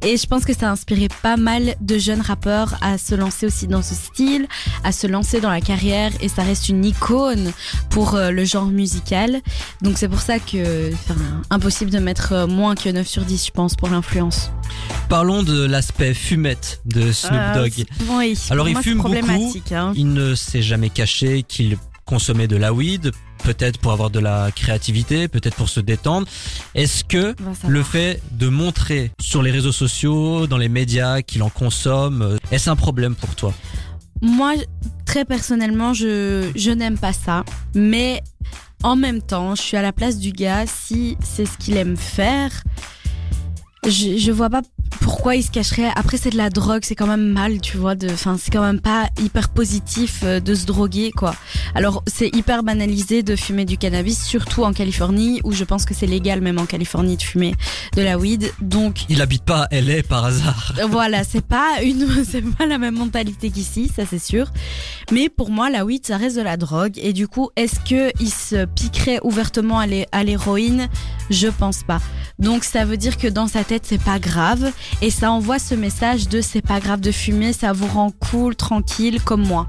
Et 0.05 0.17
je 0.17 0.25
pense 0.25 0.45
que 0.45 0.53
ça 0.53 0.69
a 0.69 0.71
inspiré 0.71 1.07
pas 1.21 1.37
mal 1.37 1.75
de 1.81 1.97
jeunes 1.97 2.21
rappeurs 2.21 2.75
à 2.81 2.97
se 2.97 3.15
lancer 3.15 3.45
aussi 3.45 3.67
dans 3.67 3.81
ce 3.81 3.93
style, 3.93 4.47
à 4.83 4.91
se 4.91 5.07
lancer 5.07 5.41
dans 5.41 5.51
la 5.51 5.61
carrière. 5.61 6.11
Et 6.21 6.29
ça 6.29 6.43
reste 6.43 6.69
une 6.69 6.85
icône 6.85 7.51
pour 7.89 8.15
euh, 8.15 8.31
le 8.31 8.45
genre 8.45 8.67
musical. 8.67 9.41
Donc 9.81 9.97
c'est 9.97 10.07
pour 10.09 10.21
ça 10.21 10.39
que, 10.39 10.91
impossible 11.49 11.91
de 11.91 11.99
mettre 11.99 12.47
moins 12.47 12.75
que 12.75 12.89
9 12.89 13.05
sur 13.05 13.23
10, 13.23 13.47
je 13.47 13.51
pense, 13.51 13.75
pour 13.75 13.89
l'influence. 13.89 14.49
Parlons 15.09 15.43
de 15.43 15.65
l'aspect 15.65 16.13
de 16.85 17.11
Snoop 17.11 17.33
Euh, 17.33 17.53
Dogg. 17.63 17.85
oui, 18.09 18.37
Alors, 18.49 18.67
il 18.69 18.73
moi, 18.73 18.81
fume 18.81 18.97
beaucoup. 19.01 19.53
hein. 19.71 19.93
Il 19.95 20.13
ne 20.13 20.35
s'est 20.35 20.61
jamais 20.61 20.89
caché 20.89 21.43
qu'il 21.43 21.77
consommait 22.05 22.47
de 22.47 22.57
la 22.57 22.73
weed, 22.73 23.11
peut-être 23.43 23.79
pour 23.79 23.91
avoir 23.93 24.09
de 24.09 24.19
la 24.19 24.51
créativité, 24.51 25.27
peut-être 25.27 25.55
pour 25.55 25.69
se 25.69 25.79
détendre. 25.79 26.27
Est-ce 26.75 27.03
que 27.03 27.33
va 27.41 27.51
le 27.67 27.81
fait 27.83 28.21
de 28.31 28.49
montrer 28.49 29.11
sur 29.21 29.41
les 29.41 29.51
réseaux 29.51 29.71
sociaux, 29.71 30.45
dans 30.47 30.57
les 30.57 30.69
médias 30.69 31.21
qu'il 31.21 31.43
en 31.43 31.49
consomme, 31.49 32.21
euh, 32.21 32.37
est-ce 32.51 32.69
un 32.69 32.75
problème 32.75 33.15
pour 33.15 33.35
toi? 33.35 33.53
Moi, 34.21 34.53
très 35.05 35.25
personnellement, 35.25 35.93
je, 35.93 36.49
je 36.55 36.71
n'aime 36.71 36.97
pas 36.97 37.13
ça. 37.13 37.43
Mais 37.75 38.21
en 38.83 38.95
même 38.97 39.21
temps, 39.21 39.55
je 39.55 39.61
suis 39.61 39.77
à 39.77 39.81
la 39.81 39.93
place 39.93 40.17
du 40.19 40.31
gars. 40.31 40.65
Si 40.67 41.17
c'est 41.23 41.45
ce 41.45 41.57
qu'il 41.57 41.77
aime 41.77 41.95
faire, 41.97 42.51
je, 43.85 44.17
je 44.17 44.31
vois 44.31 44.49
pas 44.49 44.61
pourquoi 45.01 45.35
il 45.35 45.43
se 45.43 45.51
cacherait. 45.51 45.89
Après, 45.95 46.17
c'est 46.17 46.29
de 46.29 46.37
la 46.37 46.49
drogue, 46.49 46.81
c'est 46.83 46.95
quand 46.95 47.07
même 47.07 47.27
mal, 47.29 47.59
tu 47.61 47.77
vois. 47.77 47.95
de- 47.95 48.09
Enfin, 48.11 48.37
c'est 48.39 48.51
quand 48.51 48.61
même 48.61 48.79
pas 48.79 49.07
hyper 49.21 49.49
positif 49.49 50.21
euh, 50.23 50.39
de 50.39 50.55
se 50.55 50.65
droguer, 50.65 51.11
quoi. 51.11 51.35
Alors, 51.75 52.03
c'est 52.07 52.33
hyper 52.35 52.63
banalisé 52.63 53.23
de 53.23 53.35
fumer 53.35 53.65
du 53.65 53.77
cannabis, 53.77 54.23
surtout 54.23 54.63
en 54.63 54.73
Californie, 54.73 55.41
où 55.43 55.51
je 55.51 55.63
pense 55.63 55.85
que 55.85 55.93
c'est 55.93 56.05
légal 56.07 56.41
même 56.41 56.59
en 56.59 56.65
Californie 56.65 57.17
de 57.17 57.21
fumer 57.21 57.55
de 57.95 58.01
la 58.01 58.17
weed. 58.17 58.51
Donc, 58.61 59.05
Il 59.09 59.21
habite 59.21 59.43
pas 59.43 59.63
à 59.71 59.81
LA 59.81 60.03
par 60.03 60.25
hasard. 60.25 60.73
voilà, 60.89 61.23
c'est 61.23 61.45
pas 61.45 61.81
une, 61.83 62.07
c'est 62.29 62.41
pas 62.41 62.65
la 62.65 62.77
même 62.77 62.95
mentalité 62.95 63.49
qu'ici, 63.49 63.91
ça 63.95 64.03
c'est 64.09 64.19
sûr. 64.23 64.47
Mais 65.11 65.29
pour 65.29 65.49
moi, 65.49 65.69
la 65.69 65.85
weed, 65.85 66.05
ça 66.05 66.17
reste 66.17 66.35
de 66.37 66.41
la 66.41 66.57
drogue. 66.57 66.93
Et 66.97 67.13
du 67.13 67.27
coup, 67.27 67.49
est-ce 67.55 67.79
que 67.79 68.11
il 68.19 68.29
se 68.29 68.65
piquerait 68.65 69.19
ouvertement 69.23 69.79
à 69.79 70.23
l'héroïne? 70.23 70.87
Je 71.33 71.47
pense 71.47 71.81
pas. 71.83 71.99
Donc 72.37 72.63
ça 72.63 72.85
veut 72.85 72.95
dire 72.95 73.17
que 73.17 73.27
dans 73.27 73.47
sa 73.47 73.63
tête, 73.63 73.83
c'est 73.85 74.01
pas 74.01 74.19
grave. 74.19 74.71
Et 75.01 75.09
ça 75.09 75.31
envoie 75.31 75.57
ce 75.57 75.73
message 75.73 76.29
de 76.29 76.41
c'est 76.41 76.61
pas 76.61 76.79
grave 76.79 77.01
de 77.01 77.11
fumer, 77.11 77.53
ça 77.53 77.73
vous 77.73 77.87
rend 77.87 78.11
cool, 78.11 78.55
tranquille, 78.55 79.19
comme 79.23 79.45
moi. 79.45 79.65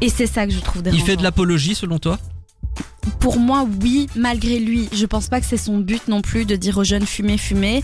Et 0.00 0.08
c'est 0.08 0.26
ça 0.26 0.46
que 0.46 0.52
je 0.52 0.60
trouve 0.60 0.78
Il 0.78 0.84
dérangeant. 0.84 1.04
fait 1.04 1.16
de 1.16 1.22
l'apologie 1.24 1.74
selon 1.74 1.98
toi? 1.98 2.18
Pour 3.20 3.38
moi, 3.38 3.66
oui, 3.82 4.06
malgré 4.16 4.58
lui. 4.58 4.88
Je 4.92 5.06
pense 5.06 5.28
pas 5.28 5.40
que 5.40 5.46
c'est 5.46 5.56
son 5.56 5.78
but 5.78 6.08
non 6.08 6.20
plus 6.20 6.44
de 6.44 6.56
dire 6.56 6.78
aux 6.78 6.84
jeunes 6.84 7.06
fumer, 7.06 7.38
fumer. 7.38 7.82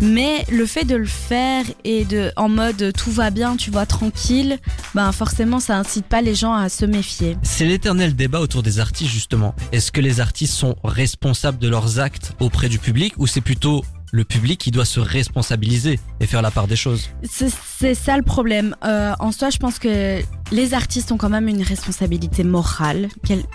Mais 0.00 0.44
le 0.50 0.66
fait 0.66 0.84
de 0.84 0.96
le 0.96 1.06
faire 1.06 1.64
et 1.84 2.04
de, 2.04 2.32
en 2.36 2.48
mode 2.48 2.92
tout 2.96 3.10
va 3.10 3.30
bien, 3.30 3.56
tu 3.56 3.70
vois, 3.70 3.86
tranquille, 3.86 4.58
ben 4.94 5.10
forcément, 5.12 5.60
ça 5.60 5.78
incite 5.78 6.06
pas 6.06 6.22
les 6.22 6.34
gens 6.34 6.52
à 6.52 6.68
se 6.68 6.84
méfier. 6.84 7.36
C'est 7.42 7.66
l'éternel 7.66 8.14
débat 8.14 8.40
autour 8.40 8.62
des 8.62 8.80
artistes 8.80 9.10
justement. 9.12 9.54
Est-ce 9.72 9.92
que 9.92 10.00
les 10.00 10.20
artistes 10.20 10.54
sont 10.54 10.76
responsables 10.84 11.58
de 11.58 11.68
leurs 11.68 12.00
actes 12.00 12.32
auprès 12.40 12.68
du 12.68 12.78
public 12.78 13.14
ou 13.18 13.26
c'est 13.26 13.40
plutôt 13.40 13.84
le 14.12 14.24
public 14.24 14.60
qui 14.60 14.70
doit 14.70 14.84
se 14.84 15.00
responsabiliser 15.00 15.98
et 16.20 16.26
faire 16.26 16.42
la 16.42 16.50
part 16.50 16.66
des 16.66 16.76
choses 16.76 17.10
C'est 17.28 17.94
ça 17.94 18.16
le 18.16 18.22
problème. 18.22 18.76
Euh, 18.84 19.12
en 19.18 19.32
soi, 19.32 19.50
je 19.50 19.58
pense 19.58 19.78
que 19.78 20.20
les 20.52 20.74
artistes 20.74 21.12
ont 21.12 21.16
quand 21.16 21.28
même 21.28 21.48
une 21.48 21.62
responsabilité 21.62 22.44
morale. 22.44 23.08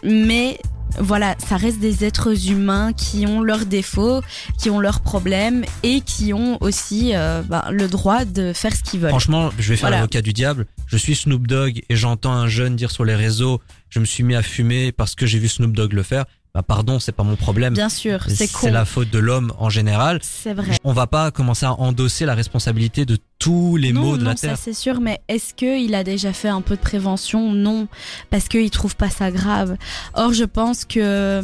Mais 0.03 0.59
voilà, 0.99 1.35
ça 1.39 1.55
reste 1.55 1.79
des 1.79 2.03
êtres 2.03 2.49
humains 2.49 2.91
qui 2.93 3.25
ont 3.25 3.41
leurs 3.41 3.65
défauts, 3.65 4.21
qui 4.59 4.69
ont 4.69 4.79
leurs 4.79 4.99
problèmes 4.99 5.63
et 5.83 6.01
qui 6.01 6.33
ont 6.33 6.57
aussi 6.61 7.11
euh, 7.15 7.41
ben, 7.43 7.63
le 7.71 7.87
droit 7.87 8.25
de 8.25 8.51
faire 8.53 8.75
ce 8.75 8.83
qu'ils 8.83 8.99
veulent. 8.99 9.09
Franchement, 9.09 9.51
je 9.57 9.69
vais 9.69 9.75
faire 9.77 9.87
Voilà. 9.87 9.97
l'avocat 9.97 10.21
du 10.21 10.33
diable. 10.33 10.65
Je 10.87 10.97
suis 10.97 11.15
Snoop 11.15 11.47
Dogg 11.47 11.81
et 11.89 11.95
j'entends 11.95 12.33
un 12.33 12.47
jeune 12.47 12.75
dire 12.75 12.91
sur 12.91 13.05
les 13.05 13.15
réseaux 13.15 13.61
je 13.91 13.99
me 13.99 14.05
suis 14.05 14.23
mis 14.23 14.35
à 14.35 14.41
fumer 14.41 14.91
parce 14.93 15.15
que 15.15 15.25
j'ai 15.25 15.37
vu 15.37 15.49
Snoop 15.49 15.73
Dogg 15.73 15.93
le 15.93 16.01
faire. 16.03 16.25
Bah 16.53 16.63
pardon, 16.63 16.99
c'est 16.99 17.13
pas 17.13 17.23
mon 17.23 17.37
problème. 17.37 17.73
Bien 17.73 17.87
sûr, 17.87 18.23
c'est. 18.27 18.47
C'est 18.47 18.71
la 18.71 18.83
faute 18.83 19.09
de 19.09 19.19
l'homme 19.19 19.53
en 19.57 19.69
général. 19.69 20.19
C'est 20.21 20.53
vrai. 20.53 20.73
On 20.83 20.91
va 20.91 21.07
pas 21.07 21.31
commencer 21.31 21.65
à 21.65 21.73
endosser 21.73 22.25
la 22.25 22.35
responsabilité 22.35 23.05
de 23.05 23.17
tous 23.39 23.77
les 23.77 23.93
non, 23.93 24.01
maux 24.01 24.17
de 24.17 24.23
non, 24.23 24.31
la 24.31 24.35
ça 24.35 24.47
terre. 24.49 24.57
c'est 24.57 24.73
sûr, 24.73 24.99
mais 24.99 25.21
est-ce 25.29 25.53
qu'il 25.53 25.95
a 25.95 26.03
déjà 26.03 26.33
fait 26.33 26.49
un 26.49 26.59
peu 26.61 26.75
de 26.75 26.81
prévention? 26.81 27.53
Non, 27.53 27.87
parce 28.29 28.49
qu'il 28.49 28.69
trouve 28.69 28.97
pas 28.97 29.09
ça 29.09 29.31
grave. 29.31 29.77
Or, 30.13 30.33
je 30.33 30.43
pense 30.43 30.83
que, 30.83 31.41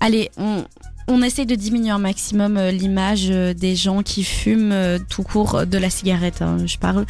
allez, 0.00 0.30
on, 0.36 0.64
on 1.08 1.22
essaie 1.22 1.46
de 1.46 1.54
diminuer 1.54 1.90
un 1.90 1.98
maximum 1.98 2.56
euh, 2.56 2.70
l'image 2.70 3.28
euh, 3.30 3.54
des 3.54 3.74
gens 3.74 4.02
qui 4.02 4.22
fument 4.22 4.72
euh, 4.72 4.98
tout 5.08 5.22
court 5.22 5.66
de 5.66 5.78
la 5.78 5.90
cigarette, 5.90 6.42
hein, 6.42 6.58
je 6.66 6.78
parle, 6.78 7.06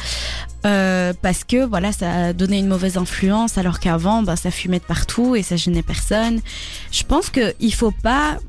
Euh, 0.65 1.13
parce 1.21 1.45
que 1.45 1.63
voilà, 1.65 1.93
ça 1.93 2.11
a 2.11 2.33
donné 2.33 2.57
une 2.59 2.67
mauvaise 2.67 2.97
influence, 2.97 3.57
alors 3.57 3.79
qu'avant, 3.79 4.23
bah, 4.23 4.35
ça 4.35 4.51
fumait 4.51 4.79
de 4.79 4.83
partout 4.83 5.37
et 5.37 5.41
ça 5.41 5.55
gênait 5.55 5.83
personne. 5.83 6.41
Je 6.91 7.03
pense 7.03 7.29
que 7.29 7.53
il 7.61 7.73
faut 7.73 7.93
pas 8.03 8.39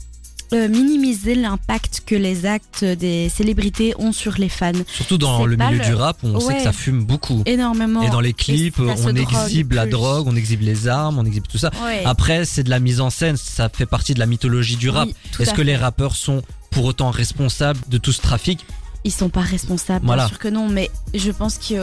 euh, 0.52 0.68
minimiser 0.68 1.34
l'impact 1.34 2.02
que 2.06 2.14
les 2.14 2.44
actes 2.46 2.84
des 2.84 3.28
célébrités 3.28 3.94
ont 3.98 4.12
sur 4.12 4.34
les 4.38 4.48
fans. 4.48 4.72
Surtout 4.88 5.18
dans 5.18 5.46
le 5.46 5.56
milieu 5.56 5.78
le- 5.78 5.84
du 5.84 5.94
rap, 5.94 6.18
on 6.22 6.40
sait 6.40 6.56
que 6.56 6.62
ça 6.62 6.72
fume 6.72 7.04
beaucoup. 7.04 7.42
Énormément. 7.46 8.02
Et 8.02 8.10
dans 8.10 8.20
les 8.20 8.32
clips, 8.32 8.78
on 8.80 8.94
drogue 8.94 9.18
exhibe 9.18 9.72
la 9.72 9.82
plus. 9.82 9.90
drogue, 9.92 10.26
on 10.26 10.36
exhibe 10.36 10.62
les 10.62 10.88
armes, 10.88 11.18
on 11.18 11.24
exhibe 11.24 11.44
tout 11.48 11.58
ça. 11.58 11.70
Ouais. 11.84 12.02
Après, 12.04 12.44
c'est 12.44 12.62
de 12.64 12.70
la 12.70 12.80
mise 12.80 13.00
en 13.00 13.10
scène, 13.10 13.36
ça 13.36 13.68
fait 13.68 13.86
partie 13.86 14.14
de 14.14 14.18
la 14.18 14.26
mythologie 14.26 14.76
du 14.76 14.90
rap. 14.90 15.06
Oui, 15.08 15.14
Est-ce 15.38 15.54
que 15.54 15.62
les 15.62 15.76
rappeurs 15.76 16.16
sont 16.16 16.42
pour 16.70 16.84
autant 16.84 17.10
responsables 17.10 17.80
de 17.88 17.98
tout 17.98 18.12
ce 18.12 18.20
trafic? 18.20 18.64
Ils 19.04 19.12
sont 19.12 19.30
pas 19.30 19.40
responsables, 19.40 20.04
Voilà. 20.04 20.24
bien 20.24 20.28
sûr 20.28 20.38
que 20.38 20.48
non, 20.48 20.68
mais 20.68 20.90
je 21.14 21.30
pense 21.30 21.56
qu'il 21.56 21.80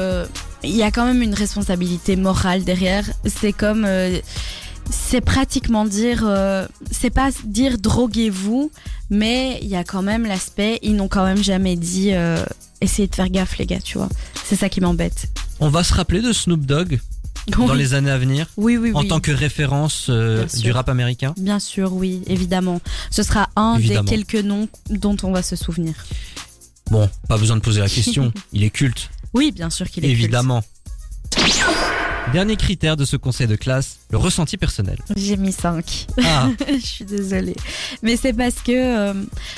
y 0.64 0.84
a 0.84 0.92
quand 0.92 1.06
même 1.06 1.24
une 1.24 1.34
responsabilité 1.34 2.16
morale 2.16 2.64
derrière. 2.64 3.06
C'est 3.26 3.54
comme. 3.54 3.86
euh, 3.86 4.20
c'est 4.90 5.22
pratiquement 5.22 5.86
dire. 5.86 6.24
euh, 6.26 6.68
c'est 6.92 7.10
pas 7.10 7.30
dire 7.46 7.78
droguez-vous, 7.78 8.72
mais 9.10 9.60
il 9.62 9.68
y 9.68 9.76
a 9.76 9.84
quand 9.84 10.02
même 10.02 10.26
l'aspect. 10.26 10.80
Ils 10.82 10.96
n'ont 10.96 11.08
quand 11.08 11.24
même 11.26 11.44
jamais 11.44 11.76
dit. 11.76 12.12
euh, 12.14 12.44
essayez 12.82 13.08
de 13.08 13.16
faire 13.16 13.30
gaffe, 13.30 13.58
les 13.58 13.66
gars, 13.66 13.80
tu 13.80 13.98
vois. 13.98 14.10
C'est 14.46 14.56
ça 14.56 14.70
qui 14.70 14.82
m'embête. 14.82 15.28
On 15.60 15.70
va 15.70 15.84
se 15.84 15.94
rappeler 15.94 16.22
de 16.22 16.32
Snoop 16.34 16.66
Dogg 16.66 17.00
dans 17.48 17.74
les 17.74 17.94
années 17.94 18.12
à 18.12 18.18
venir 18.18 18.48
Oui, 18.58 18.78
oui, 18.78 18.92
en 18.94 19.02
oui. 19.02 19.08
tant 19.08 19.20
que 19.20 19.32
référence 19.32 20.08
euh, 20.10 20.46
du 20.60 20.72
rap 20.72 20.90
américain. 20.90 21.34
Bien 21.38 21.60
sûr, 21.60 21.94
oui, 21.94 22.22
évidemment. 22.28 22.82
Ce 23.10 23.24
sera 23.24 23.50
un 23.56 23.76
Évidemment. 23.78 24.04
des 24.04 24.10
quelques 24.24 24.44
noms 24.46 24.68
dont 24.90 25.16
on 25.24 25.32
va 25.32 25.42
se 25.42 25.56
souvenir. 25.56 25.94
Bon, 26.92 27.10
pas 27.28 27.38
besoin 27.38 27.56
de 27.56 27.62
poser 27.62 27.80
la 27.82 27.90
question, 27.90 28.32
il 28.54 28.64
est 28.64 28.70
culte, 28.70 29.10
Oui, 29.34 29.52
bien 29.52 29.70
sûr 29.70 29.90
qu'il 29.90 30.04
est 30.06 30.10
culte. 30.10 30.20
évidemment. 30.24 30.62
Dernier 32.34 32.58
critère 32.58 32.98
de 32.98 33.06
ce 33.06 33.16
conseil 33.16 33.48
de 33.48 33.56
classe, 33.56 34.00
le 34.12 34.18
ressenti 34.18 34.58
personnel. 34.58 34.98
J'ai 35.16 35.38
mis 35.38 35.54
5. 35.54 36.08
Ah, 36.24 36.50
je 36.74 36.86
suis 36.86 37.06
désolée. 37.06 37.56
Mais 38.04 38.18
c'est 38.18 38.34
parce 38.34 38.56
que, 38.56 38.72
euh, 38.72 39.14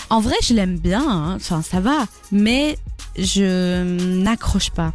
en 0.10 0.22
vrai, 0.22 0.36
je 0.44 0.54
l'aime 0.54 0.78
bien. 0.78 1.02
hein. 1.04 1.36
Enfin, 1.36 1.62
ça 1.64 1.80
va. 1.80 2.06
Mais 2.32 2.78
je 3.18 3.84
n'accroche 4.22 4.70
pas. 4.70 4.94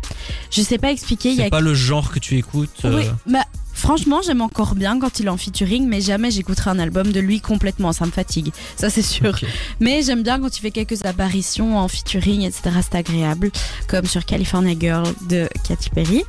Je 0.50 0.62
sais 0.62 0.78
pas 0.78 0.92
expliquer. 0.92 1.30
Il 1.30 1.34
y 1.34 1.38
c'est 1.38 1.46
a... 1.46 1.50
pas 1.50 1.60
le 1.60 1.74
genre 1.74 2.10
que 2.12 2.20
tu 2.20 2.36
écoutes. 2.38 2.70
euh, 2.84 2.96
Oui, 2.96 3.04
bah, 3.26 3.44
franchement, 3.74 4.20
j'aime 4.24 4.40
encore 4.40 4.76
bien 4.76 4.98
quand 5.00 5.18
il 5.18 5.26
est 5.26 5.30
en 5.30 5.36
featuring, 5.36 5.86
mais 5.88 6.00
jamais 6.00 6.30
j'écouterai 6.30 6.70
un 6.70 6.78
album 6.78 7.10
de 7.12 7.18
lui 7.20 7.40
complètement. 7.40 7.92
Ça 7.92 8.06
me 8.06 8.12
fatigue. 8.12 8.52
Ça, 8.76 8.88
c'est 8.88 9.02
sûr. 9.02 9.36
Mais 9.80 10.02
j'aime 10.02 10.22
bien 10.22 10.38
quand 10.40 10.56
il 10.56 10.60
fait 10.60 10.70
quelques 10.70 11.04
apparitions 11.04 11.76
en 11.76 11.88
featuring, 11.88 12.42
etc. 12.42 12.70
C'est 12.82 12.94
agréable. 12.96 13.50
Comme 13.88 14.06
sur 14.06 14.24
California 14.24 14.74
Girl 14.78 15.12
de 15.28 15.48
Katy 15.68 15.90
Perry. 15.90 16.22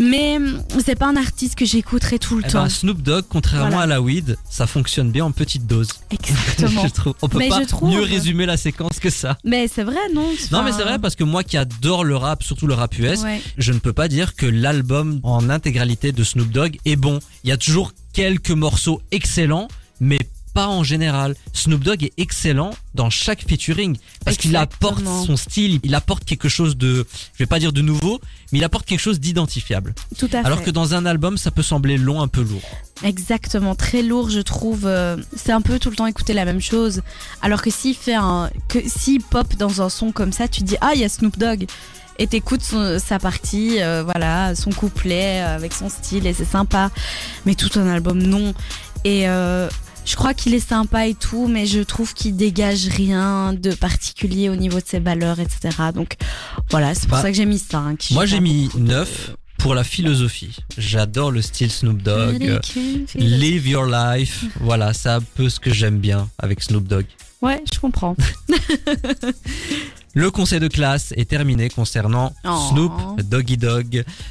Mais 0.00 0.36
hum, 0.38 0.62
c'est 0.84 0.94
pas 0.98 1.06
un 1.08 1.16
artiste 1.16 1.54
que 1.56 1.64
j'écouterai 1.64 2.18
tout 2.18 2.36
le 2.36 2.42
Eh 2.46 2.50
temps. 2.50 2.62
ben, 2.62 2.68
Snoop 2.70 3.02
Dogg, 3.02 3.24
contrairement 3.28 3.68
Voilà. 3.68 3.82
à 3.82 3.86
la 3.86 4.00
weed, 4.00 4.36
ça 4.48 4.66
fonctionne 4.66 5.10
bien 5.10 5.24
en 5.26 5.30
petite 5.30 5.66
dose. 5.66 5.88
Exactement. 6.10 6.82
je 6.86 6.92
trouve. 6.92 7.14
On 7.22 7.28
peut 7.28 7.38
Mais 7.38 7.48
pas 7.50 7.60
je 7.62 7.66
trouve- 7.68 7.90
mieux 7.90 8.00
résumer 8.02 8.46
la 8.46 8.56
séquence 8.56 8.98
que 8.98 9.10
ça. 9.10 9.36
mais 9.44 9.68
c'est 9.68 9.84
vrai, 9.84 10.00
non 10.14 10.26
Non 10.52 10.62
mais 10.62 10.72
c'est 10.72 10.82
vrai 10.84 10.98
parce 10.98 11.14
que 11.16 11.24
moi 11.24 11.44
qui 11.44 11.56
adore 11.56 12.04
le 12.04 12.16
rap, 12.16 12.42
surtout 12.42 12.66
le 12.66 12.74
rap 12.74 12.98
US, 12.98 13.20
ouais. 13.22 13.40
je 13.58 13.72
ne 13.72 13.78
peux 13.78 13.92
pas 13.92 14.08
dire 14.08 14.34
que 14.34 14.46
l'album 14.46 15.20
en 15.22 15.50
intégralité 15.50 16.12
de 16.12 16.24
Snoop 16.24 16.50
Dogg 16.50 16.78
est 16.86 16.96
bon. 16.96 17.18
Il 17.44 17.50
y 17.50 17.52
a 17.52 17.56
toujours 17.58 17.92
quelques 18.12 18.50
morceaux 18.50 19.02
excellents, 19.12 19.68
mais 20.00 20.18
pas 20.52 20.68
en 20.68 20.82
général. 20.84 21.34
Snoop 21.52 21.82
Dogg 21.82 22.04
est 22.04 22.12
excellent 22.16 22.70
dans 22.94 23.10
chaque 23.10 23.46
featuring 23.48 23.96
parce 24.24 24.36
qu'il 24.36 24.56
apporte 24.56 25.04
son 25.04 25.36
style, 25.36 25.80
il 25.82 25.94
apporte 25.94 26.24
quelque 26.24 26.48
chose 26.48 26.76
de, 26.76 27.06
je 27.34 27.38
vais 27.38 27.46
pas 27.46 27.58
dire 27.58 27.72
de 27.72 27.82
nouveau, 27.82 28.20
mais 28.52 28.58
il 28.58 28.64
apporte 28.64 28.86
quelque 28.86 29.00
chose 29.00 29.20
d'identifiable. 29.20 29.94
Tout 30.18 30.28
à 30.32 30.38
Alors 30.40 30.58
fait. 30.58 30.66
que 30.66 30.70
dans 30.70 30.94
un 30.94 31.06
album, 31.06 31.36
ça 31.38 31.50
peut 31.50 31.62
sembler 31.62 31.96
long, 31.98 32.20
un 32.20 32.28
peu 32.28 32.42
lourd. 32.42 32.62
Exactement, 33.02 33.74
très 33.74 34.02
lourd, 34.02 34.28
je 34.30 34.40
trouve. 34.40 34.86
euh, 34.86 35.16
c'est 35.34 35.52
un 35.52 35.62
peu 35.62 35.78
tout 35.78 35.90
le 35.90 35.96
temps 35.96 36.06
écouter 36.06 36.34
la 36.34 36.44
même 36.44 36.60
chose. 36.60 37.02
Alors 37.42 37.62
que 37.62 37.70
s'il 37.70 37.94
fait 37.94 38.14
un, 38.14 38.50
que 38.68 38.78
s'il 38.86 39.22
pop 39.22 39.54
dans 39.56 39.80
un 39.82 39.88
son 39.88 40.12
comme 40.12 40.32
ça, 40.32 40.48
tu 40.48 40.62
dis 40.62 40.76
ah 40.80 40.90
il 40.94 41.00
y 41.00 41.04
a 41.04 41.08
Snoop 41.08 41.38
Dogg 41.38 41.66
et 42.18 42.26
t'écoutes 42.26 42.62
sa 42.98 43.18
partie, 43.18 43.80
euh, 43.80 44.02
voilà, 44.04 44.54
son 44.54 44.70
couplet 44.70 45.40
euh, 45.40 45.56
avec 45.56 45.72
son 45.72 45.88
style 45.88 46.26
et 46.26 46.34
c'est 46.34 46.44
sympa. 46.44 46.90
Mais 47.46 47.54
tout 47.54 47.70
un 47.78 47.86
album 47.86 48.22
non. 48.22 48.52
Et 49.04 49.26
euh, 49.26 49.70
je 50.04 50.16
crois 50.16 50.34
qu'il 50.34 50.54
est 50.54 50.66
sympa 50.66 51.06
et 51.06 51.14
tout, 51.14 51.46
mais 51.46 51.66
je 51.66 51.80
trouve 51.80 52.14
qu'il 52.14 52.36
dégage 52.36 52.88
rien 52.88 53.52
de 53.52 53.72
particulier 53.74 54.48
au 54.48 54.56
niveau 54.56 54.78
de 54.80 54.84
ses 54.86 54.98
valeurs, 54.98 55.38
etc. 55.40 55.70
Donc 55.94 56.14
voilà, 56.70 56.94
c'est 56.94 57.02
pour 57.08 57.16
Bah, 57.18 57.22
ça 57.22 57.30
que 57.30 57.36
j'ai 57.36 57.46
mis 57.46 57.58
5. 57.58 58.08
Moi, 58.12 58.26
j'ai 58.26 58.40
mis 58.40 58.68
9 58.76 59.34
pour 59.58 59.74
la 59.74 59.84
philosophie. 59.84 60.56
J'adore 60.78 61.30
le 61.30 61.42
style 61.42 61.70
Snoop 61.70 62.02
Dogg. 62.02 62.60
Live 63.14 63.68
your 63.68 63.86
life. 63.86 64.44
Voilà, 64.60 64.92
c'est 64.94 65.10
un 65.10 65.20
peu 65.20 65.48
ce 65.48 65.60
que 65.60 65.72
j'aime 65.72 65.98
bien 65.98 66.28
avec 66.38 66.62
Snoop 66.62 66.88
Dogg. 66.88 67.06
Ouais, 67.42 67.62
je 67.72 67.78
comprends. 67.78 68.16
Le 70.14 70.28
conseil 70.32 70.58
de 70.58 70.66
classe 70.66 71.12
est 71.16 71.28
terminé 71.28 71.68
concernant 71.70 72.32
Oh. 72.44 72.68
Snoop 72.70 73.20
Doggy 73.22 73.56
Dogg. 73.56 74.04